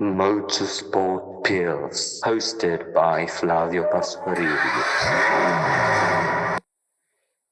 Motorsport 0.00 1.42
Pills, 1.42 2.20
hosted 2.22 2.90
by 2.90 3.26
Flavio 3.26 3.86
Pasquarillo. 3.86 4.56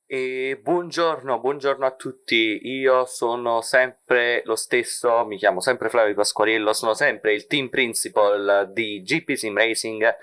E 0.06 0.58
buongiorno, 0.58 1.40
buongiorno 1.40 1.84
a 1.84 1.90
tutti. 1.90 2.60
Io 2.62 3.04
sono 3.04 3.60
sempre 3.60 4.40
lo 4.46 4.56
stesso, 4.56 5.26
mi 5.26 5.36
chiamo 5.36 5.60
sempre 5.60 5.90
Flavio 5.90 6.14
Pasquarillo, 6.14 6.72
sono 6.72 6.94
sempre 6.94 7.34
il 7.34 7.46
team 7.46 7.68
principal 7.68 8.70
di 8.72 9.02
GP 9.02 9.34
Sim 9.34 9.54
Racing 9.54 10.16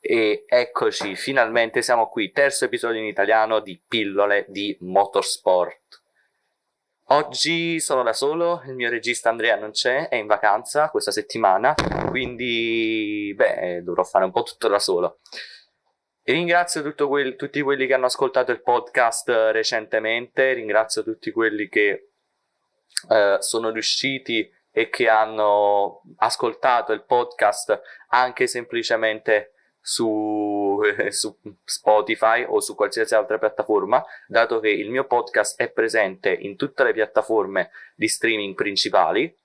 e 0.00 0.44
eccoci, 0.48 1.14
finalmente 1.14 1.82
siamo 1.82 2.08
qui, 2.08 2.32
terzo 2.32 2.64
episodio 2.64 2.98
in 2.98 3.06
italiano 3.06 3.60
di 3.60 3.80
Pillole 3.86 4.44
di 4.48 4.76
Motorsport. 4.80 5.89
Oggi 7.12 7.80
sono 7.80 8.04
da 8.04 8.12
solo, 8.12 8.62
il 8.66 8.74
mio 8.74 8.88
regista 8.88 9.30
Andrea 9.30 9.56
non 9.56 9.72
c'è, 9.72 10.08
è 10.08 10.14
in 10.14 10.28
vacanza 10.28 10.90
questa 10.90 11.10
settimana, 11.10 11.74
quindi 12.08 13.34
beh, 13.34 13.82
dovrò 13.82 14.04
fare 14.04 14.24
un 14.24 14.30
po' 14.30 14.44
tutto 14.44 14.68
da 14.68 14.78
solo. 14.78 15.18
E 16.22 16.32
ringrazio 16.32 16.94
quel, 17.08 17.34
tutti 17.34 17.62
quelli 17.62 17.88
che 17.88 17.94
hanno 17.94 18.06
ascoltato 18.06 18.52
il 18.52 18.62
podcast 18.62 19.28
recentemente, 19.28 20.52
ringrazio 20.52 21.02
tutti 21.02 21.32
quelli 21.32 21.68
che 21.68 22.10
eh, 23.08 23.36
sono 23.40 23.70
riusciti 23.70 24.48
e 24.70 24.88
che 24.88 25.08
hanno 25.08 26.02
ascoltato 26.18 26.92
il 26.92 27.04
podcast 27.04 27.80
anche 28.10 28.46
semplicemente 28.46 29.54
su, 29.80 30.69
su, 31.10 31.36
Spotify 31.64 32.44
o 32.46 32.60
su 32.60 32.74
qualsiasi 32.74 33.14
altra 33.14 33.38
piattaforma, 33.38 34.04
dato 34.26 34.60
che 34.60 34.70
il 34.70 34.90
mio 34.90 35.04
podcast 35.04 35.60
è 35.60 35.70
presente 35.70 36.32
in 36.32 36.56
tutte 36.56 36.84
le 36.84 36.92
piattaforme 36.92 37.70
di 37.94 38.08
streaming 38.08 38.54
principali. 38.54 39.36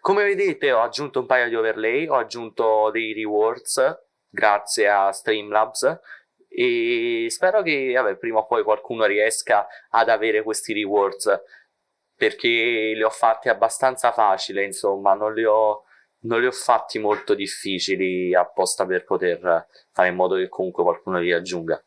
Come 0.00 0.24
vedete 0.24 0.72
ho 0.72 0.80
aggiunto 0.80 1.20
un 1.20 1.26
paio 1.26 1.48
di 1.48 1.54
overlay, 1.54 2.06
ho 2.06 2.16
aggiunto 2.16 2.90
dei 2.90 3.12
rewards 3.12 4.08
grazie 4.30 4.88
a 4.88 5.10
Streamlabs 5.10 5.98
e 6.48 7.26
spero 7.28 7.62
che 7.62 7.92
vabbè, 7.94 8.16
prima 8.16 8.38
o 8.38 8.46
poi 8.46 8.62
qualcuno 8.62 9.04
riesca 9.04 9.66
ad 9.90 10.08
avere 10.08 10.42
questi 10.42 10.72
rewards 10.72 11.42
perché 12.14 12.48
li 12.94 13.02
ho 13.02 13.08
fatti 13.08 13.48
abbastanza 13.48 14.12
facile, 14.12 14.62
insomma, 14.64 15.14
non 15.14 15.32
li 15.32 15.44
ho 15.44 15.84
non 16.22 16.40
li 16.40 16.46
ho 16.46 16.52
fatti 16.52 16.98
molto 16.98 17.34
difficili 17.34 18.34
apposta 18.34 18.84
per 18.84 19.04
poter 19.04 19.66
fare 19.90 20.08
in 20.08 20.14
modo 20.14 20.36
che 20.36 20.48
comunque 20.48 20.82
qualcuno 20.82 21.18
li 21.18 21.32
aggiunga. 21.32 21.82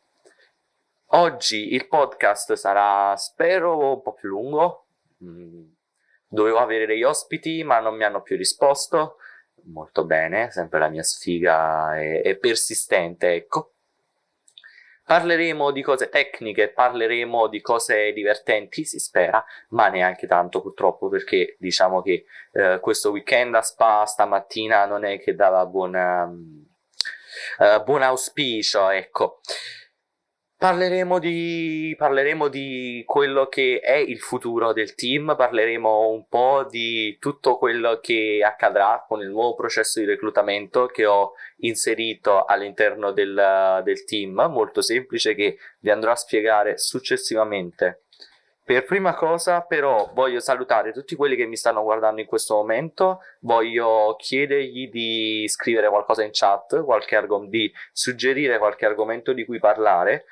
Oggi 1.08 1.74
il 1.74 1.86
podcast 1.86 2.54
sarà, 2.54 3.14
spero, 3.16 3.94
un 3.94 4.02
po' 4.02 4.14
più 4.14 4.30
lungo. 4.30 4.86
Mm, 5.22 5.62
dovevo 6.26 6.58
avere 6.58 6.86
degli 6.86 7.04
ospiti, 7.04 7.62
ma 7.62 7.78
non 7.78 7.94
mi 7.94 8.02
hanno 8.02 8.22
più 8.22 8.36
risposto. 8.36 9.18
Molto 9.66 10.04
bene, 10.04 10.50
sempre 10.50 10.80
la 10.80 10.88
mia 10.88 11.04
sfiga 11.04 11.96
è, 11.96 12.22
è 12.22 12.36
persistente, 12.36 13.32
ecco. 13.32 13.73
Parleremo 15.06 15.70
di 15.70 15.82
cose 15.82 16.08
tecniche, 16.08 16.72
parleremo 16.72 17.46
di 17.48 17.60
cose 17.60 18.12
divertenti, 18.12 18.84
si 18.84 18.98
spera, 18.98 19.44
ma 19.68 19.88
neanche 19.88 20.26
tanto 20.26 20.62
purtroppo 20.62 21.08
perché 21.08 21.56
diciamo 21.58 22.00
che 22.00 22.24
eh, 22.52 22.78
questo 22.80 23.10
weekend 23.10 23.54
a 23.54 23.60
Spa 23.62 24.04
stamattina 24.06 24.86
non 24.86 25.04
è 25.04 25.20
che 25.20 25.34
dava 25.34 25.66
buona, 25.66 26.24
uh, 26.24 27.82
buon 27.84 28.02
auspicio, 28.02 28.88
ecco. 28.88 29.40
Parleremo 30.64 31.18
di, 31.18 31.94
parleremo 31.94 32.48
di 32.48 33.02
quello 33.06 33.48
che 33.48 33.80
è 33.80 33.96
il 33.96 34.18
futuro 34.18 34.72
del 34.72 34.94
team, 34.94 35.34
parleremo 35.36 36.08
un 36.08 36.26
po' 36.26 36.66
di 36.66 37.18
tutto 37.20 37.58
quello 37.58 37.98
che 38.00 38.40
accadrà 38.42 39.04
con 39.06 39.20
il 39.20 39.28
nuovo 39.28 39.54
processo 39.56 40.00
di 40.00 40.06
reclutamento 40.06 40.86
che 40.86 41.04
ho 41.04 41.32
inserito 41.58 42.46
all'interno 42.46 43.12
del, 43.12 43.82
del 43.84 44.04
team, 44.06 44.46
molto 44.48 44.80
semplice 44.80 45.34
che 45.34 45.58
vi 45.80 45.90
andrò 45.90 46.12
a 46.12 46.16
spiegare 46.16 46.78
successivamente. 46.78 48.04
Per 48.64 48.86
prima 48.86 49.14
cosa 49.14 49.60
però 49.60 50.10
voglio 50.14 50.40
salutare 50.40 50.92
tutti 50.92 51.14
quelli 51.14 51.36
che 51.36 51.44
mi 51.44 51.56
stanno 51.56 51.82
guardando 51.82 52.22
in 52.22 52.26
questo 52.26 52.54
momento, 52.54 53.20
voglio 53.40 54.16
chiedergli 54.18 54.88
di 54.88 55.44
scrivere 55.46 55.90
qualcosa 55.90 56.22
in 56.22 56.30
chat, 56.32 56.82
qualche 56.82 57.16
argom- 57.16 57.50
di 57.50 57.70
suggerire 57.92 58.56
qualche 58.56 58.86
argomento 58.86 59.34
di 59.34 59.44
cui 59.44 59.58
parlare, 59.58 60.24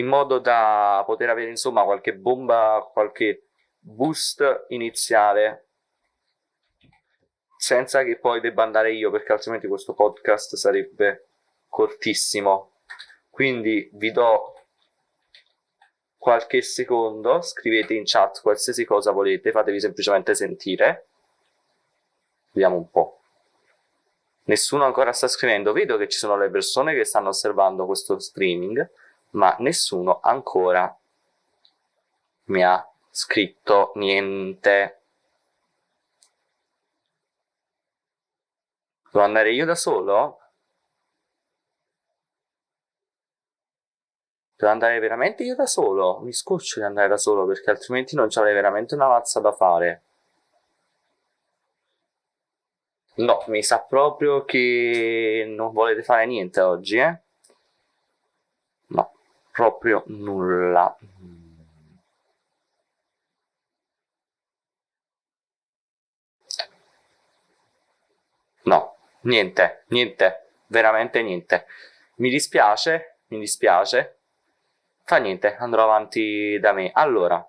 in 0.00 0.06
modo 0.06 0.38
da 0.38 1.02
poter 1.06 1.28
avere 1.28 1.50
insomma 1.50 1.84
qualche 1.84 2.14
bomba, 2.14 2.88
qualche 2.92 3.48
boost 3.78 4.66
iniziale. 4.68 5.66
Senza 7.56 8.02
che 8.02 8.18
poi 8.18 8.40
debba 8.40 8.62
andare 8.62 8.92
io 8.92 9.10
perché 9.10 9.32
altrimenti 9.32 9.68
questo 9.68 9.92
podcast 9.92 10.56
sarebbe 10.56 11.28
cortissimo. 11.68 12.72
Quindi 13.28 13.88
vi 13.92 14.10
do 14.10 14.54
qualche 16.16 16.62
secondo 16.62 17.40
scrivete 17.40 17.94
in 17.94 18.02
chat 18.04 18.42
qualsiasi 18.42 18.84
cosa 18.84 19.10
volete 19.10 19.52
fatevi 19.52 19.80
semplicemente 19.80 20.34
sentire. 20.34 21.06
Vediamo 22.52 22.76
un 22.76 22.90
po' 22.90 23.20
nessuno 24.44 24.84
ancora 24.84 25.12
sta 25.12 25.28
scrivendo. 25.28 25.72
Vedo 25.72 25.96
che 25.96 26.08
ci 26.08 26.18
sono 26.18 26.36
le 26.36 26.50
persone 26.50 26.94
che 26.94 27.04
stanno 27.04 27.28
osservando 27.28 27.86
questo 27.86 28.18
streaming 28.18 28.90
ma 29.30 29.54
nessuno 29.58 30.20
ancora 30.20 30.94
mi 32.44 32.62
ha 32.64 32.86
scritto 33.10 33.92
niente. 33.94 35.02
Devo 39.10 39.24
andare 39.24 39.52
io 39.52 39.64
da 39.64 39.74
solo? 39.74 40.38
Devo 44.56 44.72
andare 44.72 44.98
veramente 44.98 45.42
io 45.42 45.54
da 45.54 45.66
solo? 45.66 46.20
Mi 46.20 46.32
scoccio 46.32 46.80
di 46.80 46.86
andare 46.86 47.08
da 47.08 47.16
solo 47.16 47.46
perché 47.46 47.70
altrimenti 47.70 48.14
non 48.14 48.28
ci 48.30 48.38
avrei 48.38 48.54
veramente 48.54 48.94
una 48.94 49.08
mazza 49.08 49.40
da 49.40 49.52
fare. 49.52 50.02
No, 53.16 53.44
mi 53.48 53.62
sa 53.62 53.80
proprio 53.80 54.44
che 54.44 55.44
non 55.46 55.72
volete 55.72 56.02
fare 56.02 56.26
niente 56.26 56.60
oggi, 56.60 56.96
eh? 56.98 57.20
Proprio 59.52 60.04
nulla. 60.06 60.96
No, 68.62 68.96
niente, 69.22 69.84
niente, 69.88 70.48
veramente 70.66 71.22
niente. 71.22 71.66
Mi 72.16 72.30
dispiace, 72.30 73.16
mi 73.28 73.38
dispiace. 73.38 74.16
Fa 75.04 75.16
niente, 75.16 75.56
andrò 75.56 75.84
avanti 75.84 76.58
da 76.60 76.72
me. 76.72 76.90
Allora, 76.92 77.44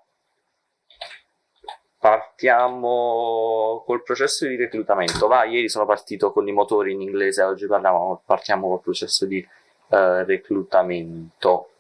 partiamo 1.99 3.83
col 3.85 4.01
processo 4.01 4.47
di 4.47 4.55
reclutamento. 4.55 5.27
Va, 5.27 5.43
ieri 5.43 5.69
sono 5.69 5.85
partito 5.85 6.31
con 6.31 6.47
i 6.47 6.51
motori 6.51 6.93
in 6.93 7.01
inglese, 7.01 7.43
oggi 7.43 7.67
parliamo, 7.67 8.23
partiamo 8.25 8.67
col 8.69 8.81
processo 8.81 9.25
di 9.25 9.47
uh, 9.89 10.23
reclutamento. 10.25 11.70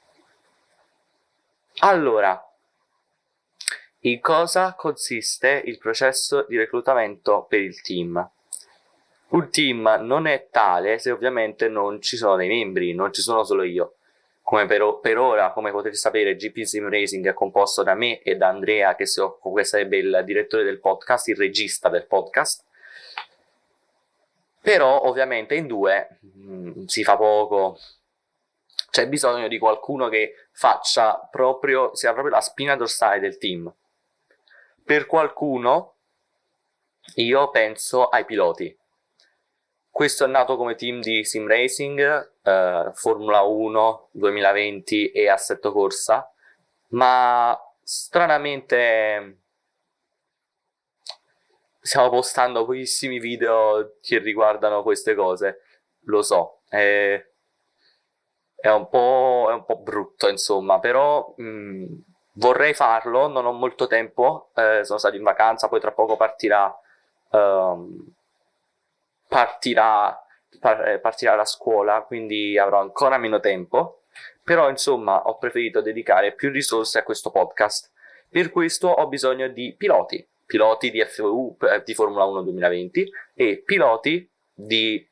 Allora, 1.83 2.39
in 4.01 4.21
cosa 4.21 4.75
consiste 4.75 5.63
il 5.65 5.79
processo 5.79 6.45
di 6.47 6.55
reclutamento 6.55 7.47
per 7.49 7.59
il 7.59 7.81
team? 7.81 8.31
Un 9.29 9.49
team 9.49 9.97
non 10.01 10.27
è 10.27 10.49
tale 10.51 10.99
se 10.99 11.09
ovviamente 11.09 11.69
non 11.69 11.99
ci 11.99 12.17
sono 12.17 12.35
dei 12.35 12.49
membri, 12.49 12.93
non 12.93 13.11
ci 13.11 13.21
sono 13.21 13.43
solo 13.43 13.63
io. 13.63 13.95
Come 14.43 14.67
per, 14.67 14.99
per 15.01 15.17
ora, 15.17 15.51
come 15.53 15.71
potete 15.71 15.95
sapere, 15.95 16.35
GP 16.35 16.61
Sim 16.61 16.87
Racing 16.87 17.27
è 17.27 17.33
composto 17.33 17.81
da 17.81 17.95
me 17.95 18.21
e 18.21 18.35
da 18.35 18.49
Andrea, 18.49 18.93
che, 18.93 19.07
si 19.07 19.19
che 19.55 19.63
sarebbe 19.63 19.97
il 19.97 20.21
direttore 20.23 20.63
del 20.63 20.79
podcast, 20.79 21.29
il 21.29 21.37
regista 21.37 21.89
del 21.89 22.05
podcast. 22.05 22.63
Però 24.61 25.01
ovviamente 25.05 25.55
in 25.55 25.65
due 25.65 26.19
mh, 26.19 26.53
mm, 26.53 26.85
si 26.85 27.03
fa 27.03 27.17
poco, 27.17 27.79
c'è 28.91 29.07
bisogno 29.07 29.47
di 29.47 29.57
qualcuno 29.57 30.09
che 30.09 30.47
faccia 30.51 31.27
proprio, 31.31 31.95
sia 31.95 32.11
proprio 32.11 32.35
la 32.35 32.41
spina 32.41 32.75
dorsale 32.75 33.21
del 33.21 33.37
team. 33.37 33.73
Per 34.83 35.05
qualcuno, 35.05 35.95
io 37.15 37.49
penso 37.51 38.09
ai 38.09 38.25
piloti. 38.25 38.77
Questo 39.89 40.25
è 40.25 40.27
nato 40.27 40.57
come 40.57 40.75
team 40.75 40.99
di 40.99 41.23
sim 41.23 41.47
racing, 41.47 42.33
eh, 42.43 42.91
Formula 42.93 43.41
1 43.41 44.09
2020 44.11 45.11
e 45.11 45.29
assetto 45.29 45.71
corsa, 45.71 46.29
ma 46.89 47.57
stranamente 47.81 49.37
stiamo 51.79 52.09
postando 52.09 52.65
pochissimi 52.65 53.19
video 53.19 53.95
che 54.01 54.17
riguardano 54.19 54.83
queste 54.83 55.15
cose. 55.15 55.61
Lo 56.05 56.21
so, 56.21 56.63
eh, 56.69 57.30
è 58.61 58.69
un 58.69 58.87
po', 58.89 59.47
è 59.49 59.53
un 59.53 59.65
po 59.65 59.77
brutto, 59.77 60.29
insomma, 60.29 60.79
però 60.79 61.33
mh, 61.35 61.85
vorrei 62.33 62.73
farlo, 62.75 63.27
non 63.27 63.45
ho 63.45 63.51
molto 63.51 63.87
tempo, 63.87 64.51
eh, 64.55 64.83
sono 64.83 64.99
stato 64.99 65.15
in 65.15 65.23
vacanza, 65.23 65.67
poi 65.67 65.79
tra 65.79 65.91
poco 65.91 66.15
partirà, 66.15 66.73
par- 67.29 67.75
partirà, 69.27 70.23
par- 70.59 70.99
partirà 70.99 71.35
la 71.35 71.45
scuola, 71.45 72.03
quindi 72.03 72.57
avrò 72.57 72.79
ancora 72.81 73.17
meno 73.17 73.39
tempo, 73.39 74.03
però 74.43 74.69
insomma 74.69 75.23
ho 75.23 75.37
preferito 75.37 75.81
dedicare 75.81 76.33
più 76.33 76.51
risorse 76.51 76.99
a 76.99 77.03
questo 77.03 77.31
podcast. 77.31 77.91
Per 78.29 78.51
questo 78.51 78.89
ho 78.89 79.07
bisogno 79.07 79.47
di 79.49 79.73
piloti, 79.75 80.25
piloti 80.45 80.91
di 80.91 81.03
FU 81.05 81.57
eh, 81.61 81.81
di 81.83 81.93
Formula 81.95 82.25
1 82.25 82.43
2020 82.43 83.11
e 83.33 83.61
piloti 83.65 84.29
di 84.53 85.05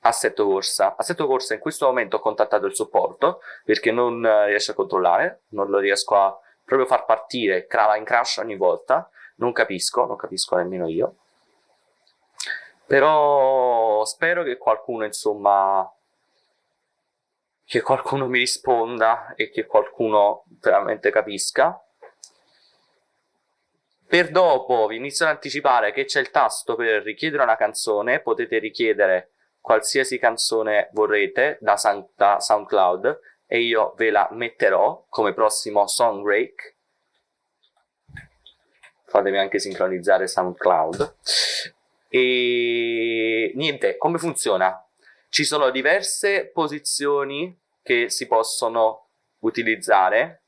Assetto 0.00 0.46
Corsa. 0.46 0.94
Assetto 0.96 1.26
Corsa 1.26 1.54
in 1.54 1.60
questo 1.60 1.86
momento 1.86 2.16
ho 2.16 2.20
contattato 2.20 2.66
il 2.66 2.74
supporto 2.74 3.40
perché 3.64 3.90
non 3.90 4.24
eh, 4.24 4.46
riesco 4.46 4.70
a 4.70 4.74
controllare, 4.74 5.42
non 5.48 5.68
lo 5.68 5.78
riesco 5.78 6.14
a 6.14 6.38
proprio 6.64 6.86
far 6.86 7.04
partire, 7.04 7.66
crava 7.66 7.96
in 7.96 8.04
crash 8.04 8.36
ogni 8.36 8.56
volta, 8.56 9.10
non 9.36 9.52
capisco, 9.52 10.04
non 10.04 10.16
capisco 10.16 10.56
nemmeno 10.56 10.86
io. 10.88 11.16
Però 12.86 14.04
spero 14.04 14.42
che 14.42 14.56
qualcuno, 14.56 15.04
insomma, 15.04 15.90
che 17.64 17.82
qualcuno 17.82 18.28
mi 18.28 18.38
risponda 18.38 19.34
e 19.34 19.50
che 19.50 19.66
qualcuno 19.66 20.44
veramente 20.60 21.10
capisca. 21.10 21.82
Per 24.06 24.30
dopo 24.30 24.86
vi 24.86 24.96
inizio 24.96 25.26
ad 25.26 25.32
anticipare 25.32 25.92
che 25.92 26.06
c'è 26.06 26.20
il 26.20 26.30
tasto 26.30 26.76
per 26.76 27.02
richiedere 27.02 27.42
una 27.42 27.56
canzone, 27.56 28.20
potete 28.20 28.58
richiedere 28.58 29.32
qualsiasi 29.68 30.18
canzone 30.18 30.88
vorrete 30.92 31.58
da, 31.60 31.76
Sound, 31.76 32.08
da 32.16 32.40
SoundCloud 32.40 33.20
e 33.46 33.60
io 33.60 33.92
ve 33.98 34.10
la 34.10 34.26
metterò 34.32 35.04
come 35.10 35.34
prossimo 35.34 35.86
song 35.86 36.22
break. 36.22 36.76
Fatemi 39.04 39.36
anche 39.36 39.58
sincronizzare 39.58 40.26
SoundCloud. 40.26 41.16
E 42.08 43.52
niente, 43.56 43.98
come 43.98 44.16
funziona? 44.16 44.82
Ci 45.28 45.44
sono 45.44 45.68
diverse 45.68 46.46
posizioni 46.46 47.54
che 47.82 48.08
si 48.08 48.26
possono 48.26 49.08
utilizzare. 49.40 50.44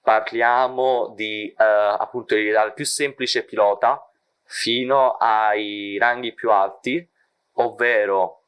Parliamo 0.00 1.12
di 1.14 1.54
uh, 1.54 1.62
appunto 1.62 2.34
dal 2.50 2.72
più 2.72 2.86
semplice 2.86 3.44
pilota 3.44 4.02
fino 4.44 5.16
ai 5.18 5.98
ranghi 5.98 6.32
più 6.32 6.50
alti, 6.50 7.06
ovvero 7.54 8.42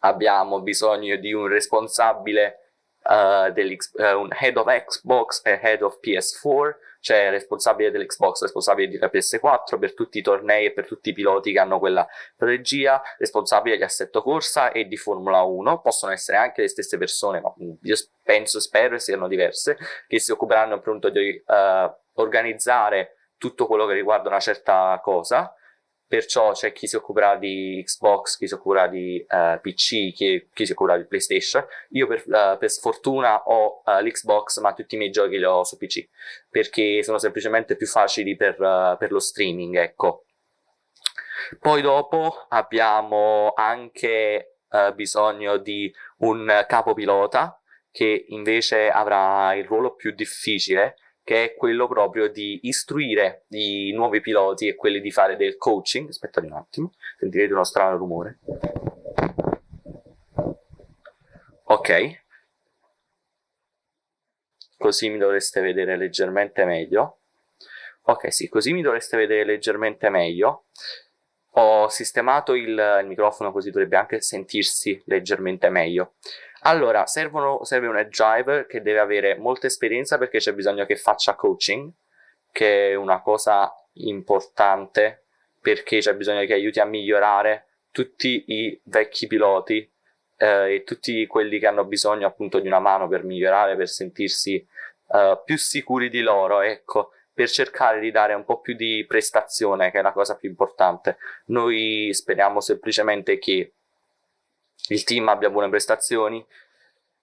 abbiamo 0.00 0.60
bisogno 0.60 1.16
di 1.16 1.32
un 1.32 1.46
responsabile 1.46 2.68
uh, 3.04 3.50
uh, 3.50 4.18
un 4.18 4.28
head 4.38 4.56
of 4.56 4.66
Xbox 4.66 5.40
e 5.44 5.58
head 5.62 5.82
of 5.82 5.98
PS4, 6.00 6.74
cioè 7.00 7.30
responsabile 7.30 7.90
dell'Xbox, 7.90 8.42
responsabile 8.42 8.88
della 8.88 9.10
PS4 9.12 9.78
per 9.78 9.94
tutti 9.94 10.18
i 10.18 10.22
tornei 10.22 10.66
e 10.66 10.72
per 10.72 10.86
tutti 10.86 11.10
i 11.10 11.12
piloti 11.12 11.52
che 11.52 11.58
hanno 11.58 11.78
quella 11.78 12.06
strategia, 12.34 13.00
responsabile 13.18 13.76
di 13.76 13.82
assetto 13.82 14.22
corsa 14.22 14.72
e 14.72 14.86
di 14.86 14.96
Formula 14.96 15.42
1, 15.42 15.80
possono 15.80 16.12
essere 16.12 16.36
anche 16.38 16.62
le 16.62 16.68
stesse 16.68 16.98
persone, 16.98 17.40
ma 17.40 17.52
io 17.82 17.96
penso, 18.22 18.60
spero 18.60 18.98
siano 18.98 19.28
diverse, 19.28 19.76
che 20.06 20.18
si 20.18 20.32
occuperanno 20.32 20.74
appunto 20.74 21.08
di 21.08 21.42
uh, 21.46 22.20
organizzare 22.20 23.14
tutto 23.38 23.66
quello 23.66 23.86
che 23.86 23.94
riguarda 23.94 24.28
una 24.28 24.40
certa 24.40 24.98
cosa 25.02 25.52
perciò 26.08 26.52
c'è 26.52 26.72
chi 26.72 26.86
si 26.86 26.96
occuperà 26.96 27.36
di 27.36 27.82
Xbox, 27.84 28.38
chi 28.38 28.48
si 28.48 28.54
occuperà 28.54 28.88
di 28.88 29.24
uh, 29.28 29.60
PC, 29.60 30.12
chi, 30.14 30.48
chi, 30.54 30.64
si 30.64 30.72
occuperà 30.72 30.96
di 30.96 31.04
PlayStation. 31.04 31.64
Io 31.90 32.06
per, 32.06 32.24
uh, 32.26 32.56
per 32.58 32.70
sfortuna 32.70 33.42
ho 33.44 33.82
uh, 33.84 34.00
l'Xbox, 34.00 34.60
ma 34.60 34.72
tutti 34.72 34.94
i 34.94 34.98
miei 34.98 35.10
giochi 35.10 35.36
li 35.36 35.44
ho 35.44 35.62
su 35.64 35.76
PC, 35.76 36.08
perché 36.48 37.02
sono 37.02 37.18
semplicemente 37.18 37.76
più 37.76 37.86
facili 37.86 38.36
per, 38.36 38.56
per 38.98 39.12
lo 39.12 39.20
streaming, 39.20 39.76
ecco. 39.76 40.24
Poi 41.60 41.82
dopo 41.82 42.46
abbiamo 42.48 43.52
anche 43.54 44.54
bisogno 44.94 45.56
di 45.56 45.90
un 46.18 46.64
capo 46.66 46.92
pilota 46.92 47.58
che 47.90 48.26
invece 48.28 48.90
avrà 48.90 49.54
il 49.54 49.64
ruolo 49.64 49.94
più 49.94 50.12
difficile 50.12 50.96
che 51.28 51.44
è 51.44 51.54
quello 51.54 51.86
proprio 51.88 52.30
di 52.30 52.60
istruire 52.62 53.44
i 53.48 53.92
nuovi 53.92 54.22
piloti 54.22 54.66
e 54.66 54.74
quelli 54.74 54.98
di 54.98 55.10
fare 55.10 55.36
del 55.36 55.58
coaching. 55.58 56.08
Aspettate 56.08 56.46
un 56.46 56.54
attimo, 56.54 56.94
sentirete 57.18 57.52
uno 57.52 57.64
strano 57.64 57.98
rumore. 57.98 58.38
Ok. 61.64 62.22
Così 64.78 65.10
mi 65.10 65.18
dovreste 65.18 65.60
vedere 65.60 65.98
leggermente 65.98 66.64
meglio. 66.64 67.18
Ok, 68.04 68.32
sì, 68.32 68.48
così 68.48 68.72
mi 68.72 68.80
dovreste 68.80 69.18
vedere 69.18 69.44
leggermente 69.44 70.08
meglio. 70.08 70.68
Ho 71.56 71.90
sistemato 71.90 72.54
il, 72.54 72.68
il 72.68 73.06
microfono 73.06 73.52
così 73.52 73.70
dovrebbe 73.70 73.98
anche 73.98 74.22
sentirsi 74.22 75.02
leggermente 75.04 75.68
meglio. 75.68 76.14
Allora, 76.62 77.06
servono, 77.06 77.64
serve 77.64 77.86
un 77.86 77.96
edge 77.96 78.22
driver 78.22 78.66
che 78.66 78.82
deve 78.82 78.98
avere 78.98 79.36
molta 79.36 79.66
esperienza 79.66 80.18
perché 80.18 80.38
c'è 80.38 80.52
bisogno 80.52 80.86
che 80.86 80.96
faccia 80.96 81.34
coaching, 81.34 81.90
che 82.50 82.90
è 82.90 82.94
una 82.94 83.20
cosa 83.20 83.72
importante 83.94 85.24
perché 85.60 85.98
c'è 85.98 86.14
bisogno 86.14 86.44
che 86.46 86.54
aiuti 86.54 86.80
a 86.80 86.84
migliorare 86.84 87.66
tutti 87.90 88.44
i 88.46 88.80
vecchi 88.84 89.26
piloti 89.26 89.90
eh, 90.36 90.74
e 90.74 90.84
tutti 90.84 91.26
quelli 91.26 91.58
che 91.58 91.66
hanno 91.66 91.84
bisogno 91.84 92.26
appunto 92.26 92.60
di 92.60 92.66
una 92.66 92.78
mano 92.78 93.08
per 93.08 93.24
migliorare, 93.24 93.76
per 93.76 93.88
sentirsi 93.88 94.66
eh, 95.12 95.40
più 95.44 95.56
sicuri 95.56 96.08
di 96.08 96.20
loro, 96.20 96.60
ecco, 96.60 97.10
per 97.32 97.48
cercare 97.48 98.00
di 98.00 98.10
dare 98.10 98.34
un 98.34 98.44
po' 98.44 98.60
più 98.60 98.74
di 98.74 99.04
prestazione, 99.06 99.90
che 99.90 99.98
è 99.98 100.02
la 100.02 100.12
cosa 100.12 100.36
più 100.36 100.48
importante. 100.48 101.18
Noi 101.46 102.10
speriamo 102.12 102.60
semplicemente 102.60 103.38
che 103.38 103.74
il 104.88 105.04
team 105.04 105.28
abbia 105.28 105.50
buone 105.50 105.68
prestazioni. 105.68 106.44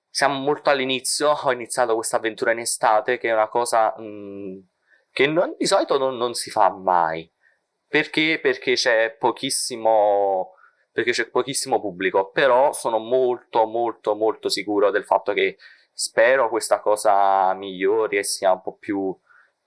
Siamo 0.10 0.40
molto 0.40 0.70
all'inizio, 0.70 1.32
ho 1.32 1.52
iniziato 1.52 1.96
questa 1.96 2.18
avventura 2.18 2.52
in 2.52 2.60
estate, 2.60 3.18
che 3.18 3.30
è 3.30 3.34
una 3.34 3.48
cosa 3.48 3.94
mh, 3.98 4.04
mm, 4.04 4.60
che 5.12 5.28
non, 5.28 5.56
di 5.58 5.66
solito 5.66 5.98
non, 5.98 6.18
non, 6.18 6.34
si 6.34 6.50
fa 6.50 6.70
mai. 6.70 7.30
Perché? 7.88 8.40
Perché 8.42 8.74
c'è 8.74 9.16
pochissimo 9.18 10.52
perché 10.92 11.12
c'è 11.12 11.30
pochissimo 11.30 11.82
pubblico, 11.82 12.32
però 12.32 12.72
sono 12.72 13.00
molto 13.00 13.66
molto 13.66 14.16
molto 14.16 14.48
sicuro 14.48 14.92
del 14.92 15.04
fatto 15.04 15.34
che 15.34 15.58
spero 15.92 16.48
questa 16.48 16.80
cosa 16.80 17.54
migliori 17.54 18.18
e 18.18 18.24
sia 18.24 18.54
un 18.54 18.62
po' 18.62 18.78
più 18.78 19.14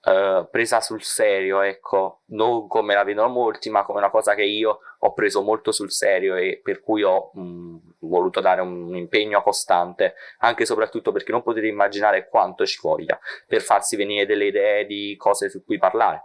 uh, 0.02 0.48
presa 0.50 0.80
sul 0.80 1.02
serio, 1.02 1.60
ecco, 1.60 2.22
non 2.26 2.66
come 2.68 2.94
la 2.94 3.04
vedono 3.04 3.28
molti, 3.28 3.70
ma 3.70 3.84
come 3.84 3.98
una 3.98 4.10
cosa 4.10 4.34
che 4.34 4.44
io 4.44 4.80
ho 4.98 5.12
preso 5.12 5.42
molto 5.42 5.72
sul 5.72 5.90
serio 5.90 6.36
e 6.36 6.60
per 6.62 6.80
cui 6.80 7.02
ho 7.02 7.30
mh, 7.34 7.40
mm, 7.40 7.76
voluto 8.00 8.40
dare 8.40 8.60
un 8.60 8.96
impegno 8.96 9.42
costante, 9.42 10.14
anche 10.38 10.62
e 10.62 10.66
soprattutto 10.66 11.12
perché 11.12 11.32
non 11.32 11.42
potete 11.42 11.66
immaginare 11.66 12.28
quanto 12.28 12.66
ci 12.66 12.78
voglia 12.82 13.18
per 13.46 13.62
farsi 13.62 13.96
venire 13.96 14.26
delle 14.26 14.46
idee 14.46 14.86
di 14.86 15.14
cose 15.16 15.48
su 15.48 15.64
cui 15.64 15.78
parlare. 15.78 16.24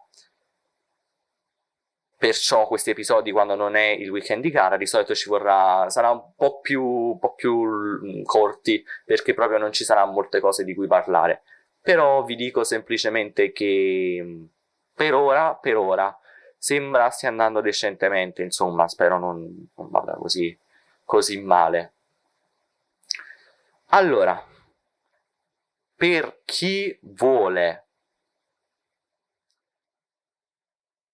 Perciò 2.23 2.67
questi 2.67 2.89
episodi, 2.91 3.33
quando 3.33 3.53
non 3.53 3.75
è 3.75 3.87
il 3.87 4.09
weekend 4.09 4.41
di 4.41 4.49
gara, 4.49 4.77
di 4.77 4.85
solito 4.85 5.13
ci 5.13 5.27
vorrà, 5.27 5.89
sarà 5.89 6.09
un 6.09 6.33
po' 6.37 6.61
più, 6.61 6.81
un 6.81 7.19
po' 7.19 7.33
più 7.33 8.23
corti 8.23 8.81
perché 9.03 9.33
proprio 9.33 9.57
non 9.57 9.73
ci 9.73 9.83
saranno 9.83 10.13
molte 10.13 10.39
cose 10.39 10.63
di 10.63 10.73
cui 10.73 10.87
parlare. 10.87 11.41
Però 11.83 12.23
vi 12.23 12.35
dico 12.35 12.63
semplicemente 12.63 13.51
che 13.51 14.19
mm, 14.23 14.45
per 14.93 15.13
ora, 15.13 15.53
per 15.53 15.75
ora, 15.75 16.17
sembra 16.57 17.09
stia 17.09 17.27
andando 17.27 17.59
decentemente, 17.59 18.41
insomma, 18.41 18.87
spero 18.87 19.19
non, 19.19 19.69
non 19.75 19.89
vada 19.89 20.13
così, 20.13 20.57
così 21.03 21.41
male. 21.41 21.93
Allora, 23.87 24.41
per 25.93 26.39
chi 26.45 26.97
vuole 27.01 27.87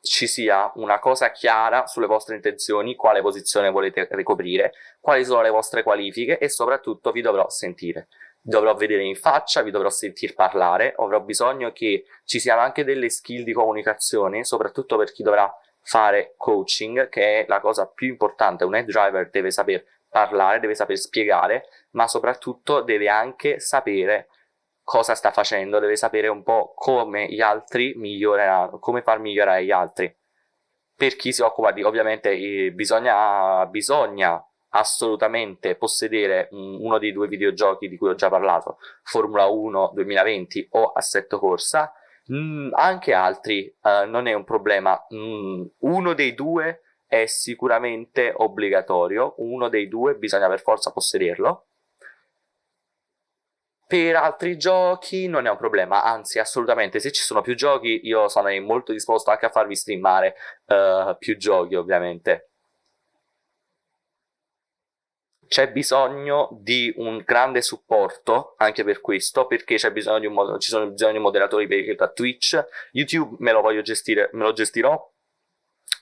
ci 0.00 0.26
sia 0.26 0.72
una 0.76 0.98
cosa 0.98 1.30
chiara 1.32 1.86
sulle 1.86 2.06
vostre 2.06 2.34
intenzioni, 2.34 2.94
quale 2.94 3.20
posizione 3.20 3.70
volete 3.70 4.08
ricoprire, 4.12 4.72
quali 5.00 5.22
sono 5.24 5.42
le 5.42 5.50
vostre 5.50 5.82
qualifiche 5.82 6.38
e 6.38 6.48
soprattutto 6.48 7.12
vi 7.12 7.20
dovrò 7.20 7.48
sentire. 7.50 8.08
Dovrò 8.40 8.74
vedere 8.74 9.02
in 9.02 9.16
faccia, 9.16 9.62
vi 9.62 9.70
dovrò 9.70 9.90
sentir 9.90 10.34
parlare, 10.34 10.94
avrò 10.96 11.20
bisogno 11.20 11.72
che 11.72 12.04
ci 12.24 12.40
siano 12.40 12.62
anche 12.62 12.84
delle 12.84 13.10
skill 13.10 13.44
di 13.44 13.52
comunicazione, 13.52 14.42
soprattutto 14.44 14.96
per 14.96 15.12
chi 15.12 15.22
dovrà 15.22 15.54
fare 15.82 16.34
coaching, 16.38 17.10
che 17.10 17.40
è 17.40 17.44
la 17.48 17.60
cosa 17.60 17.86
più 17.86 18.08
importante. 18.08 18.64
Un 18.64 18.76
head 18.76 18.86
driver 18.86 19.28
deve 19.28 19.50
saper 19.50 19.84
parlare, 20.08 20.58
deve 20.58 20.74
saper 20.74 20.96
spiegare, 20.96 21.64
ma 21.90 22.08
soprattutto 22.08 22.80
deve 22.80 23.08
anche 23.08 23.60
sapere 23.60 24.28
cosa 24.84 25.14
sta 25.14 25.32
facendo, 25.32 25.80
deve 25.80 25.96
sapere 25.96 26.28
un 26.28 26.42
po' 26.42 26.74
come 26.76 27.26
gli 27.26 27.40
altri 27.40 27.94
miglioreranno, 27.96 28.78
come 28.78 29.02
far 29.02 29.18
migliorare 29.18 29.64
gli 29.64 29.72
altri. 29.72 30.14
Per 30.94 31.16
chi 31.16 31.32
si 31.32 31.42
occupa 31.42 31.72
di, 31.72 31.82
ovviamente, 31.82 32.70
bisogna, 32.72 33.66
bisogna 33.66 34.40
assolutamente 34.76 35.76
possedere 35.76 36.48
uno 36.50 36.98
dei 36.98 37.12
due 37.12 37.28
videogiochi 37.28 37.88
di 37.88 37.96
cui 37.96 38.10
ho 38.10 38.14
già 38.14 38.28
parlato, 38.28 38.78
Formula 39.02 39.46
1 39.46 39.92
2020 39.94 40.68
o 40.72 40.92
Assetto 40.92 41.38
Corsa, 41.38 41.92
mm, 42.32 42.72
anche 42.74 43.12
altri 43.12 43.74
uh, 43.82 44.08
non 44.08 44.26
è 44.26 44.34
un 44.34 44.44
problema. 44.44 45.00
Mm, 45.14 45.64
uno 45.78 46.12
dei 46.12 46.34
due 46.34 46.82
è 47.06 47.26
sicuramente 47.26 48.32
obbligatorio, 48.34 49.34
uno 49.38 49.68
dei 49.68 49.88
due 49.88 50.16
bisogna 50.16 50.48
per 50.48 50.60
forza 50.60 50.92
possederlo. 50.92 51.68
Per 53.94 54.16
altri 54.16 54.58
giochi 54.58 55.28
non 55.28 55.46
è 55.46 55.50
un 55.50 55.56
problema, 55.56 56.02
anzi 56.02 56.40
assolutamente 56.40 56.98
se 56.98 57.12
ci 57.12 57.22
sono 57.22 57.42
più 57.42 57.54
giochi 57.54 58.00
io 58.02 58.26
sono 58.26 58.48
molto 58.60 58.90
disposto 58.90 59.30
anche 59.30 59.46
a 59.46 59.50
farvi 59.50 59.76
streamare 59.76 60.34
uh, 60.64 61.16
più 61.16 61.36
giochi 61.36 61.76
ovviamente. 61.76 62.50
C'è 65.46 65.70
bisogno 65.70 66.48
di 66.60 66.92
un 66.96 67.22
grande 67.24 67.62
supporto 67.62 68.56
anche 68.56 68.82
per 68.82 69.00
questo, 69.00 69.46
perché 69.46 69.76
c'è 69.76 69.92
bisogno 69.92 70.18
di 70.18 70.26
un, 70.26 70.58
ci 70.58 70.70
sono 70.70 70.90
bisogno 70.90 71.12
di 71.12 71.18
moderatori 71.20 71.68
per 71.68 72.12
Twitch, 72.14 72.66
YouTube 72.90 73.36
me 73.38 73.52
lo 73.52 73.60
voglio 73.60 73.82
gestire, 73.82 74.28
me 74.32 74.42
lo 74.42 74.52
gestirò 74.52 75.08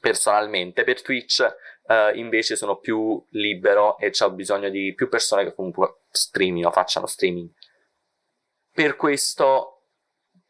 personalmente, 0.01 0.85
per 0.85 1.03
Twitch 1.03 1.47
uh, 1.89 2.17
invece 2.17 2.57
sono 2.57 2.79
più 2.79 3.23
libero 3.33 3.99
e 3.99 4.11
ho 4.19 4.31
bisogno 4.31 4.71
di 4.71 4.95
più 4.95 5.11
persone 5.11 5.45
che 5.45 5.55
comunque 5.55 6.05
streamino, 6.09 6.71
facciano 6.71 7.05
streaming. 7.05 7.51
Per 8.73 8.97
questo 8.97 9.73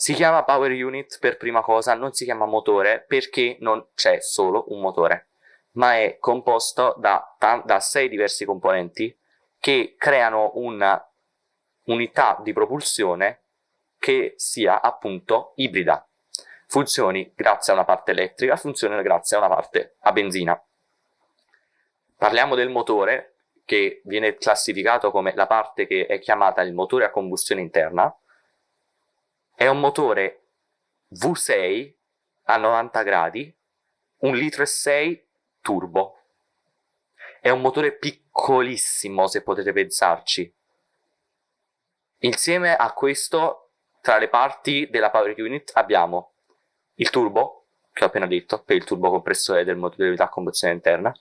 Si 0.00 0.14
chiama 0.14 0.44
Power 0.44 0.70
Unit 0.70 1.18
per 1.18 1.36
prima 1.36 1.60
cosa, 1.60 1.92
non 1.92 2.14
si 2.14 2.24
chiama 2.24 2.46
motore 2.46 3.04
perché 3.06 3.58
non 3.60 3.86
c'è 3.94 4.18
solo 4.22 4.64
un 4.68 4.80
motore, 4.80 5.32
ma 5.72 5.98
è 5.98 6.16
composto 6.18 6.94
da, 6.96 7.36
da 7.38 7.80
sei 7.80 8.08
diversi 8.08 8.46
componenti 8.46 9.14
che 9.58 9.96
creano 9.98 10.52
una 10.54 11.06
unità 11.84 12.38
di 12.42 12.54
propulsione 12.54 13.42
che 13.98 14.32
sia 14.36 14.80
appunto 14.80 15.52
ibrida. 15.56 16.08
Funzioni 16.66 17.34
grazie 17.36 17.74
a 17.74 17.76
una 17.76 17.84
parte 17.84 18.12
elettrica, 18.12 18.56
funzioni 18.56 19.02
grazie 19.02 19.36
a 19.36 19.40
una 19.40 19.54
parte 19.54 19.96
a 20.00 20.12
benzina. 20.12 20.66
Parliamo 22.16 22.54
del 22.54 22.70
motore, 22.70 23.34
che 23.66 24.00
viene 24.06 24.36
classificato 24.36 25.10
come 25.10 25.34
la 25.34 25.46
parte 25.46 25.86
che 25.86 26.06
è 26.06 26.18
chiamata 26.18 26.62
il 26.62 26.72
motore 26.72 27.04
a 27.04 27.10
combustione 27.10 27.60
interna, 27.60 28.10
è 29.60 29.68
un 29.68 29.78
motore 29.78 30.46
V6 31.14 31.94
a 32.44 32.56
90 32.56 33.02
gradi, 33.02 33.54
un 34.20 34.34
litro 34.34 34.62
e 34.62 34.66
6 34.66 35.28
turbo. 35.60 36.18
È 37.42 37.50
un 37.50 37.60
motore 37.60 37.92
piccolissimo 37.92 39.26
se 39.26 39.42
potete 39.42 39.74
pensarci. 39.74 40.50
Insieme 42.20 42.74
a 42.74 42.90
questo, 42.94 43.72
tra 44.00 44.16
le 44.16 44.30
parti 44.30 44.88
della 44.90 45.10
power 45.10 45.34
unit 45.36 45.72
abbiamo 45.74 46.32
il 46.94 47.10
turbo, 47.10 47.66
che 47.92 48.04
ho 48.04 48.06
appena 48.06 48.26
detto, 48.26 48.62
per 48.62 48.76
il 48.76 48.84
turbo 48.84 49.10
compressore 49.10 49.64
del 49.64 49.76
motore 49.76 49.96
dell'unità 49.98 50.24
a 50.24 50.30
combustione 50.30 50.72
interna, 50.72 51.14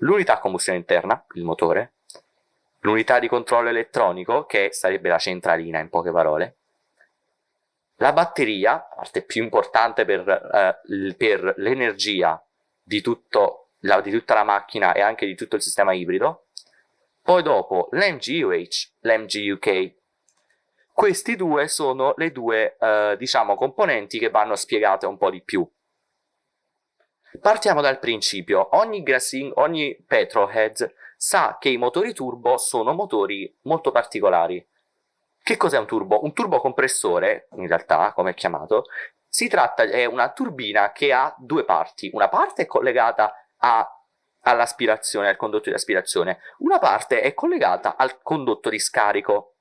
l'unità 0.00 0.34
a 0.34 0.40
combustione 0.40 0.78
interna, 0.78 1.24
il 1.36 1.42
motore, 1.42 1.94
l'unità 2.80 3.18
di 3.18 3.28
controllo 3.28 3.70
elettronico, 3.70 4.44
che 4.44 4.72
sarebbe 4.72 5.08
la 5.08 5.16
centralina 5.16 5.78
in 5.78 5.88
poche 5.88 6.12
parole, 6.12 6.57
la 7.98 8.12
batteria, 8.12 8.72
la 8.72 8.94
parte 8.96 9.22
più 9.22 9.42
importante 9.42 10.04
per, 10.04 10.28
eh, 10.28 11.14
per 11.14 11.54
l'energia 11.56 12.42
di, 12.82 13.00
tutto, 13.00 13.70
la, 13.80 14.00
di 14.00 14.10
tutta 14.10 14.34
la 14.34 14.44
macchina 14.44 14.92
e 14.92 15.00
anche 15.00 15.26
di 15.26 15.34
tutto 15.34 15.56
il 15.56 15.62
sistema 15.62 15.92
ibrido, 15.92 16.46
poi 17.22 17.42
dopo 17.42 17.88
l'MGUH, 17.90 18.92
l'MGUK. 19.00 19.96
Questi 20.92 21.36
due 21.36 21.68
sono 21.68 22.14
le 22.16 22.32
due, 22.32 22.76
eh, 22.80 23.16
diciamo, 23.18 23.54
componenti 23.54 24.18
che 24.18 24.30
vanno 24.30 24.56
spiegate 24.56 25.06
un 25.06 25.18
po' 25.18 25.30
di 25.30 25.42
più. 25.42 25.68
Partiamo 27.40 27.80
dal 27.80 27.98
principio. 27.98 28.76
Ogni, 28.76 29.02
grassing, 29.02 29.52
ogni 29.56 29.96
petrolhead 30.06 30.92
sa 31.16 31.58
che 31.60 31.68
i 31.68 31.76
motori 31.76 32.14
turbo 32.14 32.56
sono 32.56 32.92
motori 32.94 33.54
molto 33.62 33.90
particolari. 33.90 34.66
Che 35.48 35.56
cos'è 35.56 35.78
un 35.78 35.86
turbo? 35.86 36.22
Un 36.24 36.34
turbocompressore, 36.34 37.48
in 37.52 37.66
realtà, 37.68 38.12
come 38.12 38.32
è 38.32 38.34
chiamato, 38.34 38.84
si 39.26 39.48
tratta 39.48 39.86
di 39.86 40.04
una 40.04 40.30
turbina 40.30 40.92
che 40.92 41.10
ha 41.10 41.34
due 41.38 41.64
parti. 41.64 42.10
Una 42.12 42.28
parte 42.28 42.64
è 42.64 42.66
collegata 42.66 43.32
a, 43.56 43.90
all'aspirazione, 44.42 45.26
al 45.26 45.36
condotto 45.36 45.70
di 45.70 45.74
aspirazione, 45.74 46.40
una 46.58 46.78
parte 46.78 47.22
è 47.22 47.32
collegata 47.32 47.96
al 47.96 48.20
condotto 48.20 48.68
di 48.68 48.78
scarico. 48.78 49.54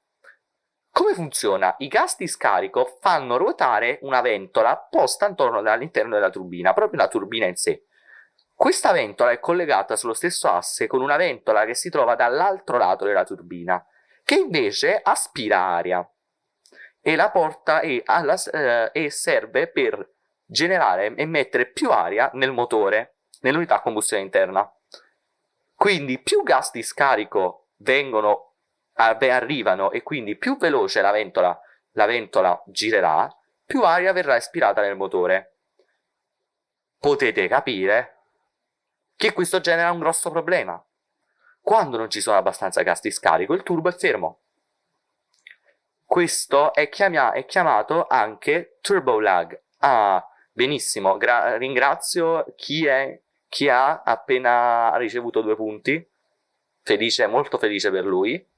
Come 0.91 1.13
funziona? 1.13 1.73
I 1.77 1.87
gas 1.87 2.17
di 2.17 2.27
scarico 2.27 2.97
fanno 2.99 3.37
ruotare 3.37 3.99
una 4.01 4.19
ventola 4.19 4.75
posta 4.75 5.25
intorno 5.25 5.59
all'interno 5.59 6.15
della 6.15 6.29
turbina, 6.29 6.73
proprio 6.73 6.99
la 6.99 7.07
turbina 7.07 7.45
in 7.45 7.55
sé. 7.55 7.85
Questa 8.53 8.91
ventola 8.91 9.31
è 9.31 9.39
collegata 9.39 9.95
sullo 9.95 10.13
stesso 10.13 10.49
asse 10.49 10.85
con 10.85 10.99
una 10.99 11.15
ventola 11.15 11.63
che 11.63 11.75
si 11.75 11.89
trova 11.89 12.15
dall'altro 12.15 12.77
lato 12.77 13.05
della 13.05 13.23
turbina 13.23 13.81
che 14.27 14.35
invece 14.35 14.99
aspira 15.01 15.57
aria 15.57 16.05
e 16.99 17.15
la 17.15 17.31
porta 17.31 17.79
e, 17.79 18.01
alla, 18.03 18.35
eh, 18.51 18.89
e 18.91 19.09
serve 19.09 19.67
per 19.67 20.15
generare 20.45 21.15
e 21.15 21.25
mettere 21.25 21.67
più 21.67 21.91
aria 21.91 22.29
nel 22.33 22.51
motore, 22.51 23.19
nell'unità 23.43 23.75
a 23.75 23.81
combustione 23.81 24.23
interna. 24.23 24.69
Quindi 25.73 26.19
più 26.19 26.43
gas 26.43 26.71
di 26.71 26.83
scarico 26.83 27.67
vengono, 27.77 28.55
arrivano 28.95 29.91
e 29.91 30.03
quindi 30.03 30.35
più 30.35 30.57
veloce 30.57 30.99
la 30.99 31.11
ventola, 31.11 31.57
la 31.91 32.05
ventola 32.05 32.61
girerà, 32.65 33.33
più 33.65 33.83
aria 33.83 34.11
verrà 34.11 34.35
espirata 34.35 34.81
nel 34.81 34.97
motore. 34.97 35.59
Potete 36.99 37.47
capire 37.47 38.17
che 39.15 39.31
questo 39.31 39.61
genera 39.61 39.89
un 39.89 39.99
grosso 39.99 40.29
problema. 40.31 40.83
Quando 41.67 41.97
non 41.97 42.09
ci 42.09 42.21
sono 42.21 42.37
abbastanza 42.37 42.81
gas 42.81 43.01
di 43.01 43.11
scarico, 43.11 43.53
il 43.53 43.61
turbo 43.61 43.89
è 43.89 43.91
fermo. 43.91 44.39
Questo 46.05 46.73
è, 46.73 46.87
chiama- 46.87 47.33
è 47.33 47.45
chiamato 47.45 48.07
anche 48.07 48.77
turbo 48.79 49.19
lag. 49.19 49.63
Ah, 49.79 50.25
benissimo, 50.53 51.17
Gra- 51.17 51.57
ringrazio 51.57 52.53
chi, 52.55 52.85
è, 52.85 53.21
chi 53.49 53.67
ha 53.67 54.01
appena 54.01 54.95
ricevuto 54.95 55.41
due 55.41 55.57
punti. 55.57 56.09
Felice, 56.83 57.27
molto 57.27 57.57
felice 57.57 57.91
per 57.91 58.05
lui. 58.05 58.49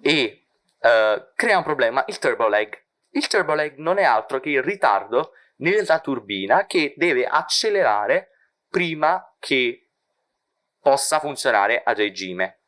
E 0.00 0.46
uh, 0.80 1.24
crea 1.36 1.56
un 1.56 1.62
problema 1.62 2.02
il 2.08 2.18
turbo 2.18 2.48
lag. 2.48 2.82
Il 3.10 3.28
turbo 3.28 3.54
lag 3.54 3.76
non 3.76 3.98
è 3.98 4.02
altro 4.02 4.40
che 4.40 4.50
il 4.50 4.62
ritardo 4.64 5.34
nella 5.58 6.00
turbina 6.00 6.66
che 6.66 6.94
deve 6.96 7.26
accelerare 7.26 8.30
prima 8.68 9.36
che 9.38 9.81
possa 10.82 11.20
funzionare 11.20 11.82
a 11.82 11.92
regime. 11.92 12.58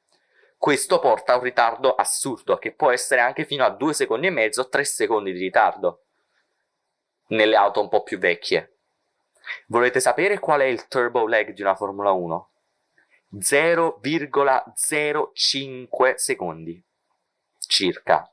Questo 0.57 1.01
porta 1.01 1.35
a 1.35 1.37
un 1.37 1.43
ritardo 1.43 1.95
assurdo, 1.95 2.57
che 2.57 2.73
può 2.73 2.91
essere 2.91 3.21
anche 3.21 3.45
fino 3.45 3.65
a 3.65 3.71
2 3.71 3.93
secondi 3.93 4.29
e 4.29 4.31
mezzo, 4.31 4.69
3 4.69 4.85
secondi 4.85 5.33
di 5.33 5.41
ritardo, 5.41 6.05
nelle 7.27 7.57
auto 7.57 7.83
un 7.83 7.91
po' 7.91 8.03
più 8.03 8.17
vecchie. 8.19 8.79
Volete 9.67 10.01
sapere 10.01 10.39
qual 10.39 10.61
è 10.61 10.65
il 10.65 10.89
turbo 10.89 11.29
lag 11.29 11.51
di 11.51 11.61
una 11.61 11.75
Formula 11.75 12.13
1? 12.13 12.49
0,05 13.35 16.15
secondi 16.15 16.83
circa. 17.67 18.31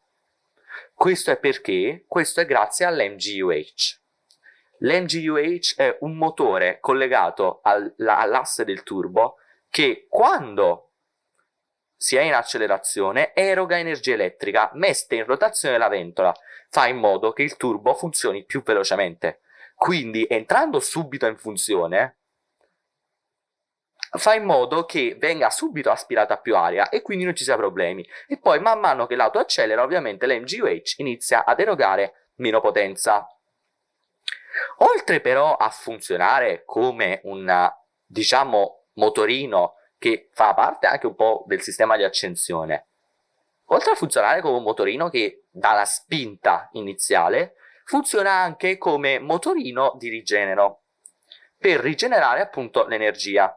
Questo 0.94 1.32
è 1.32 1.38
perché 1.38 2.06
questo 2.08 2.42
è 2.42 2.46
grazie 2.46 2.86
all'MGUH. 2.86 4.00
L'MGUH 4.80 5.76
è 5.76 5.98
un 6.02 6.16
motore 6.16 6.80
collegato 6.80 7.62
all'asse 7.64 8.64
del 8.64 8.84
turbo 8.84 9.38
che 9.72 10.06
quando 10.10 10.92
si 11.96 12.18
è 12.18 12.22
in 12.22 12.34
accelerazione 12.34 13.34
eroga 13.34 13.80
energia 13.80 14.14
elettrica 14.14 14.70
messa 14.74 15.16
in 15.16 15.26
rotazione 15.26 15.78
la 15.78 15.88
ventola, 15.88 16.34
fa 16.70 16.88
in 16.88 16.98
modo 16.98 17.32
che 17.32 17.42
il 17.44 17.56
turbo 17.58 17.94
funzioni 17.94 18.44
più 18.46 18.62
velocemente. 18.64 19.40
Quindi 19.74 20.28
entrando 20.30 20.80
subito 20.80 21.26
in 21.26 21.38
funzione 21.38 22.18
fa 24.18 24.34
in 24.34 24.44
modo 24.44 24.84
che 24.84 25.16
venga 25.18 25.50
subito 25.50 25.90
aspirata 25.90 26.38
più 26.38 26.58
aria 26.58 26.90
e 26.90 27.02
quindi 27.02 27.24
non 27.24 27.34
ci 27.34 27.46
sia 27.46 27.56
problemi. 27.56 28.06
E 28.28 28.38
poi 28.38 28.60
man 28.60 28.80
mano 28.80 29.08
che 29.08 29.16
l'auto 29.16 29.40
accelera, 29.40 29.84
ovviamente 29.84 30.28
l'MGUH 30.28 30.96
inizia 30.98 31.46
ad 31.46 31.62
erogare 31.62 32.30
meno 32.36 32.60
potenza. 32.60 33.26
Oltre 34.80 35.22
però 35.22 35.56
a 35.56 35.70
funzionare 35.70 36.64
come 36.66 37.22
un, 37.24 37.72
diciamo, 38.06 38.81
motorino 38.94 39.76
che 39.98 40.30
fa 40.34 40.54
parte 40.54 40.88
anche 40.88 41.08
un 41.08 41.16
po' 41.16 41.44
del 41.46 41.62
sistema 41.62 41.96
di 41.96 42.04
accensione, 42.04 42.88
oltre 43.66 43.92
a 43.92 43.96
funzionare 43.96 44.42
come 44.42 44.58
un 44.58 44.64
motorino 44.64 45.10
che 45.10 45.46
dà 45.52 45.74
la 45.74 45.86
spinta 45.86 46.70
iniziale, 46.74 47.54
funziona 47.86 48.32
anche 48.32 48.78
come 48.78 49.20
motorino 49.20 49.96
di 49.98 50.10
rigenero, 50.10 50.84
per 51.58 51.80
rigenerare 51.80 52.42
appunto 52.42 52.88
l'energia. 52.88 53.56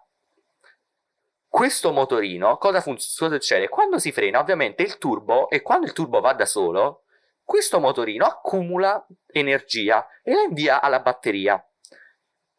Questo 1.49 1.93
motorino, 1.93 2.59
cosa, 2.59 2.81
fun- 2.81 2.97
cosa 2.97 3.35
succede? 3.37 3.69
Quando 3.69 3.99
si 3.99 4.13
frena, 4.13 4.41
ovviamente 4.41 4.82
il 4.82 4.99
turbo, 4.99 5.49
e 5.49 5.63
quando 5.63 5.87
il 5.87 5.93
turbo 5.93 6.21
va 6.21 6.35
da 6.35 6.45
solo, 6.45 7.04
questo 7.43 7.80
motorino 7.80 8.26
accumula 8.26 9.06
energia 9.26 10.06
e 10.23 10.35
la 10.35 10.43
invia 10.43 10.80
alla 10.80 11.00
batteria 11.00 11.65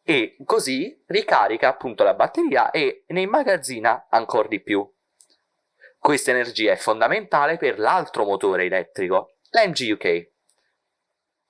e 0.08 0.36
così 0.44 1.02
ricarica 1.06 1.66
appunto 1.66 2.04
la 2.04 2.14
batteria 2.14 2.70
e 2.70 3.02
ne 3.08 3.22
immagazzina 3.22 4.06
ancora 4.08 4.46
di 4.46 4.62
più. 4.62 4.88
Questa 5.98 6.30
energia 6.30 6.70
è 6.70 6.76
fondamentale 6.76 7.56
per 7.56 7.80
l'altro 7.80 8.24
motore 8.24 8.66
elettrico, 8.66 9.38
l'MGUK. 9.50 10.30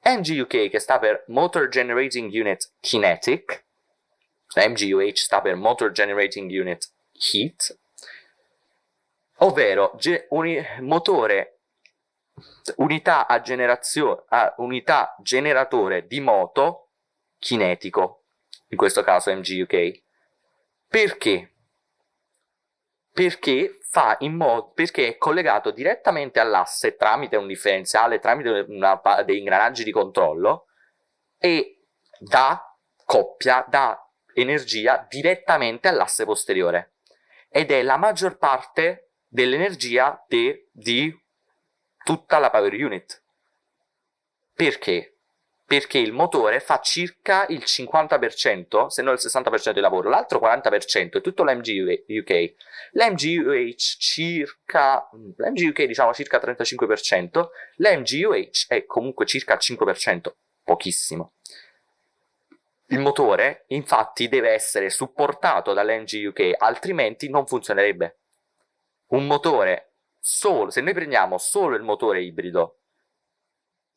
MGUK 0.04 0.70
che 0.70 0.78
sta 0.78 0.98
per 0.98 1.24
Motor 1.26 1.68
Generating 1.68 2.32
Unit 2.32 2.72
Kinetic, 2.80 3.66
MGUH 4.54 5.16
sta 5.16 5.42
per 5.42 5.54
Motor 5.56 5.90
Generating 5.90 6.50
Unit 6.50 6.90
Heat, 7.12 7.78
ovvero 9.40 9.92
ge- 9.98 10.28
un 10.30 10.64
motore 10.80 11.58
unità 12.76 13.26
a 13.26 13.38
generazione, 13.42 14.22
a 14.28 14.54
unità 14.58 15.14
generatore 15.20 16.06
di 16.06 16.20
moto 16.20 16.92
kinetico, 17.38 18.22
in 18.68 18.76
questo 18.76 19.02
caso 19.02 19.34
MGUK. 19.34 20.02
Perché? 20.88 21.52
Perché 23.12 23.78
in 24.18 24.34
modo 24.34 24.72
perché 24.72 25.08
è 25.08 25.16
collegato 25.16 25.70
direttamente 25.70 26.38
all'asse 26.38 26.96
tramite 26.96 27.36
un 27.36 27.46
differenziale, 27.46 28.18
tramite 28.18 28.66
una, 28.68 29.00
dei 29.24 29.38
ingranaggi 29.38 29.84
di 29.84 29.90
controllo 29.90 30.66
e 31.38 31.86
dà 32.18 32.76
coppia, 33.04 33.64
dà 33.66 33.98
energia 34.34 35.06
direttamente 35.08 35.88
all'asse 35.88 36.26
posteriore 36.26 36.96
ed 37.48 37.70
è 37.70 37.82
la 37.82 37.96
maggior 37.96 38.36
parte 38.36 39.12
dell'energia 39.26 40.22
de, 40.28 40.68
di 40.72 41.14
tutta 42.04 42.38
la 42.38 42.50
power 42.50 42.72
unit. 42.74 43.22
Perché? 44.52 45.15
Perché 45.66 45.98
il 45.98 46.12
motore 46.12 46.60
fa 46.60 46.78
circa 46.78 47.44
il 47.48 47.64
50%, 47.66 48.86
se 48.86 49.02
non 49.02 49.14
il 49.14 49.20
60% 49.20 49.72
di 49.72 49.80
lavoro, 49.80 50.08
l'altro 50.08 50.38
40% 50.38 51.16
è 51.16 51.20
tutto 51.20 51.42
l'MG 51.42 52.04
UK. 52.06 52.54
L'MG 52.92 53.44
UH 53.44 53.96
circa, 53.98 55.08
l'MG 55.12 55.70
UK 55.70 55.82
diciamo 55.82 56.14
circa 56.14 56.38
35%, 56.38 57.48
l'MG 57.78 58.26
UH 58.28 58.66
è 58.68 58.86
comunque 58.86 59.26
circa 59.26 59.54
il 59.54 59.60
5%, 59.60 60.32
pochissimo. 60.62 61.32
Il 62.90 63.00
motore 63.00 63.64
infatti 63.68 64.28
deve 64.28 64.50
essere 64.50 64.88
supportato 64.88 65.72
dall'MG 65.72 66.26
UK, 66.28 66.54
altrimenti 66.58 67.28
non 67.28 67.44
funzionerebbe. 67.44 68.18
Un 69.08 69.26
motore 69.26 69.94
solo, 70.20 70.70
se 70.70 70.80
noi 70.80 70.94
prendiamo 70.94 71.38
solo 71.38 71.74
il 71.74 71.82
motore 71.82 72.22
ibrido, 72.22 72.82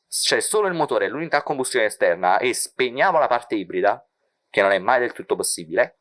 cioè 0.10 0.39
solo 0.39 0.67
il 0.67 0.74
motore 0.74 1.06
e 1.06 1.08
l'unità 1.08 1.38
a 1.38 1.43
combustione 1.43 1.86
esterna 1.86 2.39
e 2.39 2.54
spegniamo 2.54 3.19
la 3.19 3.28
parte 3.28 3.56
ibrida, 3.56 4.04
che 4.50 4.62
non 4.62 4.72
è 4.72 4.80
mai 4.80 5.00
del 5.00 5.13
tutto 5.13 5.36
possibile, 5.36 5.98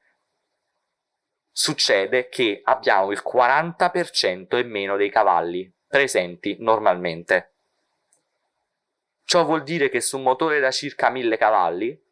succede 1.53 2.29
che 2.29 2.63
abbiamo 2.65 3.11
il 3.11 3.23
40% 3.23 4.57
e 4.57 4.63
meno 4.63 4.97
dei 4.97 5.11
cavalli 5.11 5.71
presenti 5.87 6.57
normalmente. 6.61 7.53
Ciò 9.25 9.45
vuol 9.45 9.63
dire 9.63 9.91
che 9.91 10.01
su 10.01 10.17
un 10.17 10.23
motore 10.23 10.59
da 10.59 10.71
circa 10.71 11.11
1000 11.11 11.37
cavalli 11.37 12.03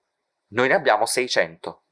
noi 0.49 0.69
ne 0.69 0.75
abbiamo 0.75 1.07
600. 1.07 1.83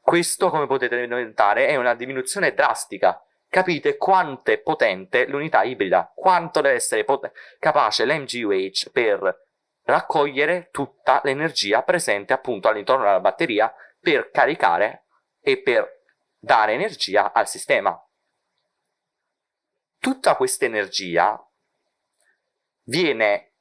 Questo, 0.00 0.48
come 0.48 0.66
potete 0.66 1.06
notare, 1.06 1.66
è 1.66 1.76
una 1.76 1.94
diminuzione 1.94 2.54
drastica 2.54 3.22
capite 3.52 3.98
quanto 3.98 4.50
è 4.50 4.56
potente 4.60 5.26
l'unità 5.26 5.62
ibrida, 5.62 6.10
quanto 6.16 6.62
deve 6.62 6.76
essere 6.76 7.04
pot- 7.04 7.30
capace 7.58 8.06
l'MGUH 8.06 8.88
per 8.90 9.46
raccogliere 9.82 10.70
tutta 10.70 11.20
l'energia 11.22 11.82
presente 11.82 12.32
appunto 12.32 12.68
all'intorno 12.68 13.04
della 13.04 13.20
batteria 13.20 13.70
per 14.00 14.30
caricare 14.30 15.04
e 15.38 15.60
per 15.60 16.04
dare 16.38 16.72
energia 16.72 17.34
al 17.34 17.46
sistema. 17.46 17.94
Tutta 19.98 20.34
questa 20.34 20.64
energia 20.64 21.38
viene, 22.84 23.56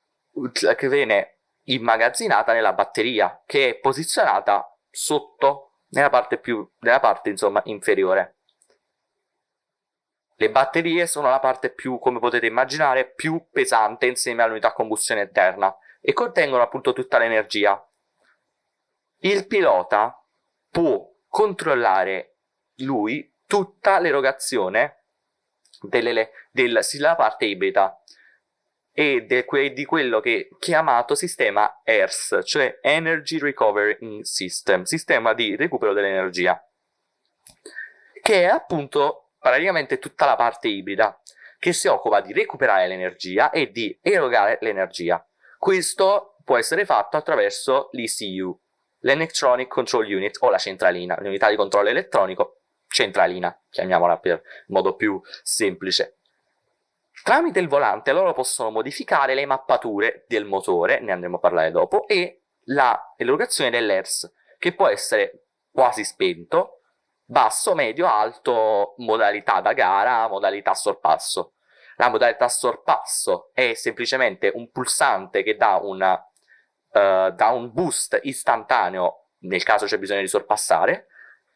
viene 0.87 1.39
immagazzinata 1.63 2.53
nella 2.53 2.71
batteria 2.71 3.43
che 3.45 3.71
è 3.71 3.75
posizionata 3.75 4.73
sotto 4.89 5.79
nella 5.89 6.09
parte 6.09 6.37
più 6.39 6.65
nella 6.79 7.01
parte 7.01 7.29
insomma 7.29 7.61
inferiore 7.65 8.37
le 10.41 10.49
batterie 10.49 11.05
sono 11.05 11.29
la 11.29 11.39
parte 11.39 11.71
più, 11.71 11.99
come 11.99 12.17
potete 12.17 12.47
immaginare, 12.47 13.11
più 13.13 13.45
pesante 13.51 14.07
insieme 14.07 14.41
all'unità 14.41 14.69
a 14.69 14.73
combustione 14.73 15.21
interna 15.21 15.77
e 16.01 16.13
contengono 16.13 16.63
appunto 16.63 16.93
tutta 16.93 17.19
l'energia. 17.19 17.79
Il 19.19 19.45
pilota 19.45 20.19
può 20.67 21.07
controllare 21.27 22.37
lui 22.77 23.31
tutta 23.45 23.99
l'erogazione 23.99 25.03
delle, 25.79 26.31
del, 26.49 26.79
della 26.91 27.15
parte 27.15 27.45
ibrida. 27.45 28.01
e 28.93 29.21
de 29.21 29.45
di 29.73 29.85
quello 29.85 30.19
che 30.19 30.47
è 30.49 30.55
chiamato 30.57 31.13
sistema 31.13 31.81
ERS, 31.83 32.39
cioè 32.43 32.79
Energy 32.81 33.37
Recovery 33.37 34.23
System, 34.23 34.83
sistema 34.83 35.33
di 35.33 35.55
recupero 35.55 35.93
dell'energia, 35.93 36.59
che 38.23 38.41
è 38.41 38.45
appunto 38.45 39.27
praticamente 39.41 39.97
tutta 39.97 40.25
la 40.25 40.35
parte 40.35 40.67
ibrida 40.67 41.19
che 41.57 41.73
si 41.73 41.87
occupa 41.87 42.21
di 42.21 42.31
recuperare 42.31 42.87
l'energia 42.87 43.49
e 43.49 43.71
di 43.71 43.97
erogare 44.01 44.59
l'energia. 44.61 45.25
Questo 45.57 46.37
può 46.43 46.57
essere 46.57 46.85
fatto 46.85 47.17
attraverso 47.17 47.89
l'ECU, 47.91 48.57
l'Electronic 48.99 49.67
Control 49.67 50.05
Unit 50.05 50.37
o 50.41 50.49
la 50.49 50.57
centralina, 50.57 51.17
l'unità 51.19 51.49
di 51.49 51.55
controllo 51.55 51.89
elettronico 51.89 52.61
centralina, 52.87 53.57
chiamiamola 53.69 54.17
per 54.17 54.41
modo 54.67 54.95
più 54.95 55.19
semplice. 55.43 56.17
Tramite 57.23 57.59
il 57.59 57.67
volante 57.67 58.11
loro 58.11 58.33
possono 58.33 58.71
modificare 58.71 59.35
le 59.35 59.45
mappature 59.45 60.25
del 60.27 60.45
motore, 60.45 60.99
ne 60.99 61.11
andremo 61.11 61.37
a 61.37 61.39
parlare 61.39 61.71
dopo, 61.71 62.07
e 62.07 62.41
la 62.65 63.13
erogazione 63.17 63.69
dell'ERS, 63.69 64.31
che 64.57 64.73
può 64.73 64.87
essere 64.87 65.45
quasi 65.71 66.03
spento, 66.03 66.80
basso, 67.31 67.73
medio, 67.73 68.07
alto, 68.07 68.95
modalità 68.97 69.61
da 69.61 69.71
gara, 69.71 70.27
modalità 70.27 70.73
sorpasso. 70.73 71.53
La 71.95 72.09
modalità 72.09 72.49
sorpasso 72.49 73.51
è 73.53 73.73
semplicemente 73.73 74.51
un 74.53 74.69
pulsante 74.69 75.41
che 75.41 75.55
dà, 75.55 75.79
una, 75.81 76.13
uh, 76.13 77.31
dà 77.31 77.49
un 77.53 77.71
boost 77.71 78.19
istantaneo 78.23 79.27
nel 79.41 79.63
caso 79.63 79.85
c'è 79.85 79.97
bisogno 79.97 80.21
di 80.21 80.27
sorpassare, 80.27 81.07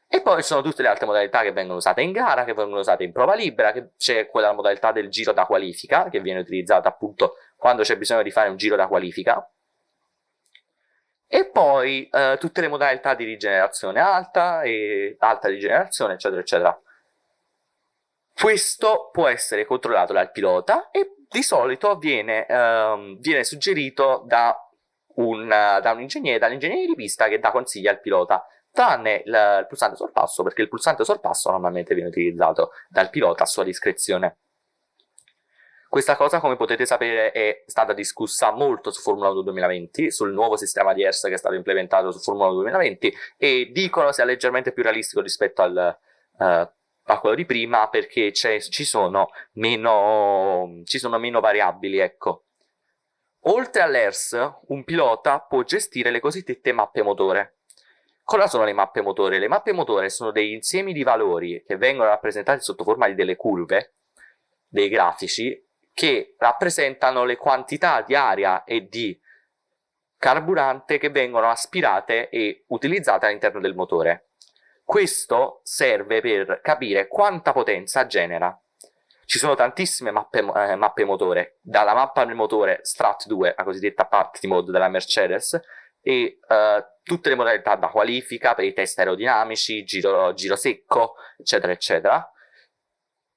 e 0.07 0.21
poi 0.21 0.41
ci 0.41 0.47
sono 0.47 0.61
tutte 0.61 0.81
le 0.81 0.87
altre 0.87 1.05
modalità 1.05 1.41
che 1.41 1.51
vengono 1.51 1.77
usate 1.77 2.01
in 2.01 2.11
gara, 2.11 2.45
che 2.45 2.53
vengono 2.53 2.79
usate 2.79 3.03
in 3.03 3.11
prova 3.11 3.35
libera, 3.35 3.71
che 3.71 3.89
c'è 3.97 4.27
quella 4.27 4.53
modalità 4.53 4.91
del 4.91 5.09
giro 5.09 5.33
da 5.33 5.45
qualifica, 5.45 6.09
che 6.09 6.21
viene 6.21 6.39
utilizzata 6.39 6.87
appunto 6.87 7.33
quando 7.57 7.81
c'è 7.81 7.97
bisogno 7.97 8.21
di 8.21 8.31
fare 8.31 8.49
un 8.49 8.55
giro 8.55 8.75
da 8.75 8.87
qualifica. 8.87 9.47
E 11.27 11.49
poi 11.49 12.07
eh, 12.11 12.37
tutte 12.39 12.61
le 12.61 12.67
modalità 12.67 13.15
di 13.15 13.25
rigenerazione 13.25 13.99
alta 13.99 14.61
e 14.61 15.15
alta 15.19 15.47
rigenerazione, 15.47 16.13
eccetera, 16.13 16.41
eccetera. 16.41 16.79
Questo 18.33 19.09
può 19.11 19.27
essere 19.27 19.65
controllato 19.65 20.13
dal 20.13 20.31
pilota 20.31 20.91
e 20.91 21.15
di 21.27 21.41
solito 21.41 21.97
viene, 21.97 22.45
ehm, 22.45 23.19
viene 23.19 23.43
suggerito 23.43 24.23
da 24.25 24.55
un, 25.15 25.47
da 25.47 25.91
un 25.91 26.01
ingegnere, 26.01 26.37
dall'ingegnere 26.37 26.85
di 26.85 26.95
pista 26.95 27.27
che 27.27 27.39
dà 27.39 27.51
consigli 27.51 27.87
al 27.87 28.01
pilota 28.01 28.45
tranne 28.71 29.23
il, 29.25 29.59
il 29.61 29.65
pulsante 29.67 29.95
sorpasso, 29.95 30.43
perché 30.43 30.61
il 30.61 30.67
pulsante 30.67 31.05
sorpasso 31.05 31.49
normalmente 31.49 31.95
viene 31.95 32.09
utilizzato 32.09 32.71
dal 32.89 33.09
pilota 33.09 33.43
a 33.43 33.47
sua 33.47 33.63
discrezione. 33.63 34.37
Questa 35.87 36.15
cosa, 36.15 36.39
come 36.39 36.55
potete 36.55 36.85
sapere, 36.85 37.31
è 37.31 37.63
stata 37.67 37.93
discussa 37.93 38.51
molto 38.51 38.91
su 38.91 39.01
Formula 39.01 39.29
1 39.29 39.41
2020, 39.41 40.11
sul 40.11 40.33
nuovo 40.33 40.57
sistema 40.57 40.93
di 40.93 41.03
ERS 41.03 41.23
che 41.23 41.33
è 41.33 41.37
stato 41.37 41.55
implementato 41.55 42.11
su 42.11 42.19
Formula 42.19 42.49
1 42.49 42.55
2020 42.61 43.13
e 43.37 43.69
dicono 43.71 44.11
sia 44.11 44.25
leggermente 44.25 44.73
più 44.73 44.83
realistico 44.83 45.21
rispetto 45.21 45.61
al, 45.61 45.97
uh, 46.37 46.43
a 46.43 47.19
quello 47.19 47.35
di 47.35 47.45
prima 47.45 47.87
perché 47.89 48.33
ci 48.33 48.83
sono, 48.83 49.29
meno, 49.53 50.81
ci 50.83 50.97
sono 50.97 51.17
meno 51.17 51.39
variabili, 51.39 51.99
ecco. 51.99 52.45
Oltre 53.47 53.83
all'ERS, 53.83 54.37
un 54.67 54.83
pilota 54.83 55.39
può 55.39 55.61
gestire 55.63 56.09
le 56.09 56.19
cosiddette 56.19 56.71
mappe 56.71 57.03
motore. 57.03 57.57
Cosa 58.23 58.47
sono 58.47 58.63
le 58.63 58.73
mappe 58.73 59.01
motore? 59.01 59.37
Le 59.37 59.47
mappe 59.47 59.71
motore 59.71 60.09
sono 60.09 60.31
degli 60.31 60.53
insiemi 60.53 60.93
di 60.93 61.03
valori 61.03 61.63
che 61.63 61.77
vengono 61.77 62.09
rappresentati 62.09 62.63
sotto 62.63 62.83
forma 62.83 63.07
di 63.07 63.13
delle 63.13 63.35
curve, 63.35 63.93
dei 64.67 64.89
grafici, 64.89 65.63
che 65.95 66.35
rappresentano 66.37 67.23
le 67.23 67.37
quantità 67.37 68.01
di 68.01 68.15
aria 68.15 68.65
e 68.65 68.87
di 68.89 69.17
carburante 70.17 70.97
che 70.97 71.09
vengono 71.09 71.49
aspirate 71.49 72.29
e 72.29 72.65
utilizzate 72.67 73.25
all'interno 73.25 73.61
del 73.61 73.75
motore. 73.75 74.31
Questo 74.83 75.61
serve 75.63 76.19
per 76.19 76.59
capire 76.61 77.07
quanta 77.07 77.53
potenza 77.53 78.05
genera. 78.07 78.55
Ci 79.23 79.39
sono 79.39 79.55
tantissime 79.55 80.11
mappe, 80.11 80.39
eh, 80.39 80.75
mappe 80.75 81.05
motore, 81.05 81.59
dalla 81.61 81.93
mappa 81.93 82.25
del 82.25 82.35
motore 82.35 82.79
Strat 82.83 83.25
2, 83.25 83.55
la 83.57 83.63
cosiddetta 83.63 84.05
party 84.05 84.47
mode 84.47 84.71
della 84.71 84.89
Mercedes, 84.89 85.59
e 86.01 86.39
uh, 86.47 86.83
tutte 87.03 87.29
le 87.29 87.35
modalità 87.35 87.75
da 87.75 87.87
qualifica 87.87 88.53
per 88.53 88.65
i 88.65 88.73
test 88.73 88.99
aerodinamici, 88.99 89.85
giro, 89.85 90.33
giro 90.33 90.55
secco, 90.55 91.15
eccetera, 91.37 91.71
eccetera, 91.71 92.29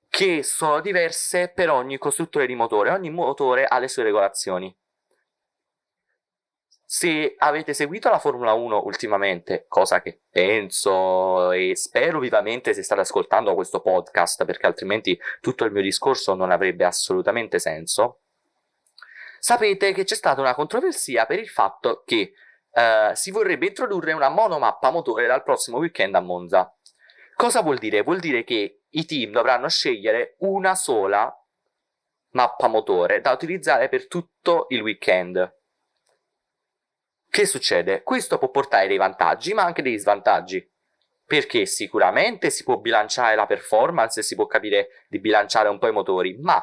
che 0.09 0.43
sono 0.43 0.81
diverse 0.81 1.49
per 1.49 1.71
ogni 1.71 1.99
costruttore 1.99 2.47
di 2.47 2.55
motore. 2.55 2.91
Ogni 2.91 3.11
motore 3.11 3.65
ha 3.65 3.79
le 3.79 3.89
sue 3.89 4.05
regolazioni. 4.05 4.75
Se 6.91 7.35
avete 7.37 7.75
seguito 7.75 8.09
la 8.09 8.19
Formula 8.19 8.55
1 8.55 8.85
ultimamente, 8.87 9.67
cosa 9.69 10.01
che 10.01 10.23
penso 10.31 11.53
e 11.53 11.77
spero 11.77 12.19
vivamente 12.19 12.73
se 12.73 12.83
state 12.83 13.03
ascoltando 13.03 13.55
questo 13.55 13.83
podcast, 13.83 14.47
perché 14.47 14.67
altrimenti 14.67 15.19
tutto 15.43 15.67
il 15.67 15.73
mio 15.73 15.83
discorso 15.83 16.35
non 16.35 16.51
avrebbe 16.51 16.87
assolutamente 16.87 17.59
senso, 17.59 18.21
sapete 19.39 19.93
che 19.93 20.05
c'è 20.05 20.15
stata 20.15 20.41
una 20.41 20.55
controversia 20.55 21.27
per 21.27 21.39
il 21.39 21.49
fatto 21.49 22.05
che 22.07 22.33
uh, 22.71 23.15
si 23.15 23.31
vorrebbe 23.33 23.67
introdurre 23.67 24.15
una 24.15 24.31
monomappa 24.31 24.91
motore 24.91 25.27
dal 25.27 25.43
prossimo 25.43 25.77
weekend 25.77 26.15
a 26.15 26.21
Monza. 26.21 26.75
Cosa 27.39 27.63
vuol 27.63 27.79
dire? 27.79 28.03
Vuol 28.03 28.19
dire 28.19 28.43
che 28.43 28.83
i 28.89 29.07
team 29.07 29.31
dovranno 29.31 29.69
scegliere 29.69 30.35
una 30.39 30.75
sola 30.75 31.33
mappa 32.31 32.67
motore 32.67 33.21
da 33.21 33.31
utilizzare 33.31 33.89
per 33.89 34.09
tutto 34.09 34.67
il 34.71 34.81
weekend. 34.81 35.57
Che 37.31 37.47
succede? 37.47 38.03
Questo 38.03 38.39
può 38.39 38.51
portare 38.51 38.89
dei 38.89 38.97
vantaggi, 38.97 39.55
ma 39.55 39.63
anche 39.63 39.83
degli 39.83 39.99
svantaggi. 39.99 40.69
Perché 41.25 41.65
sicuramente 41.65 42.51
si 42.51 42.65
può 42.65 42.79
bilanciare 42.79 43.37
la 43.37 43.47
performance 43.47 44.19
e 44.19 44.25
si 44.25 44.35
può 44.35 44.47
capire 44.47 45.07
di 45.09 45.21
bilanciare 45.21 45.69
un 45.69 45.79
po' 45.79 45.87
i 45.87 45.93
motori, 45.93 46.37
ma 46.41 46.61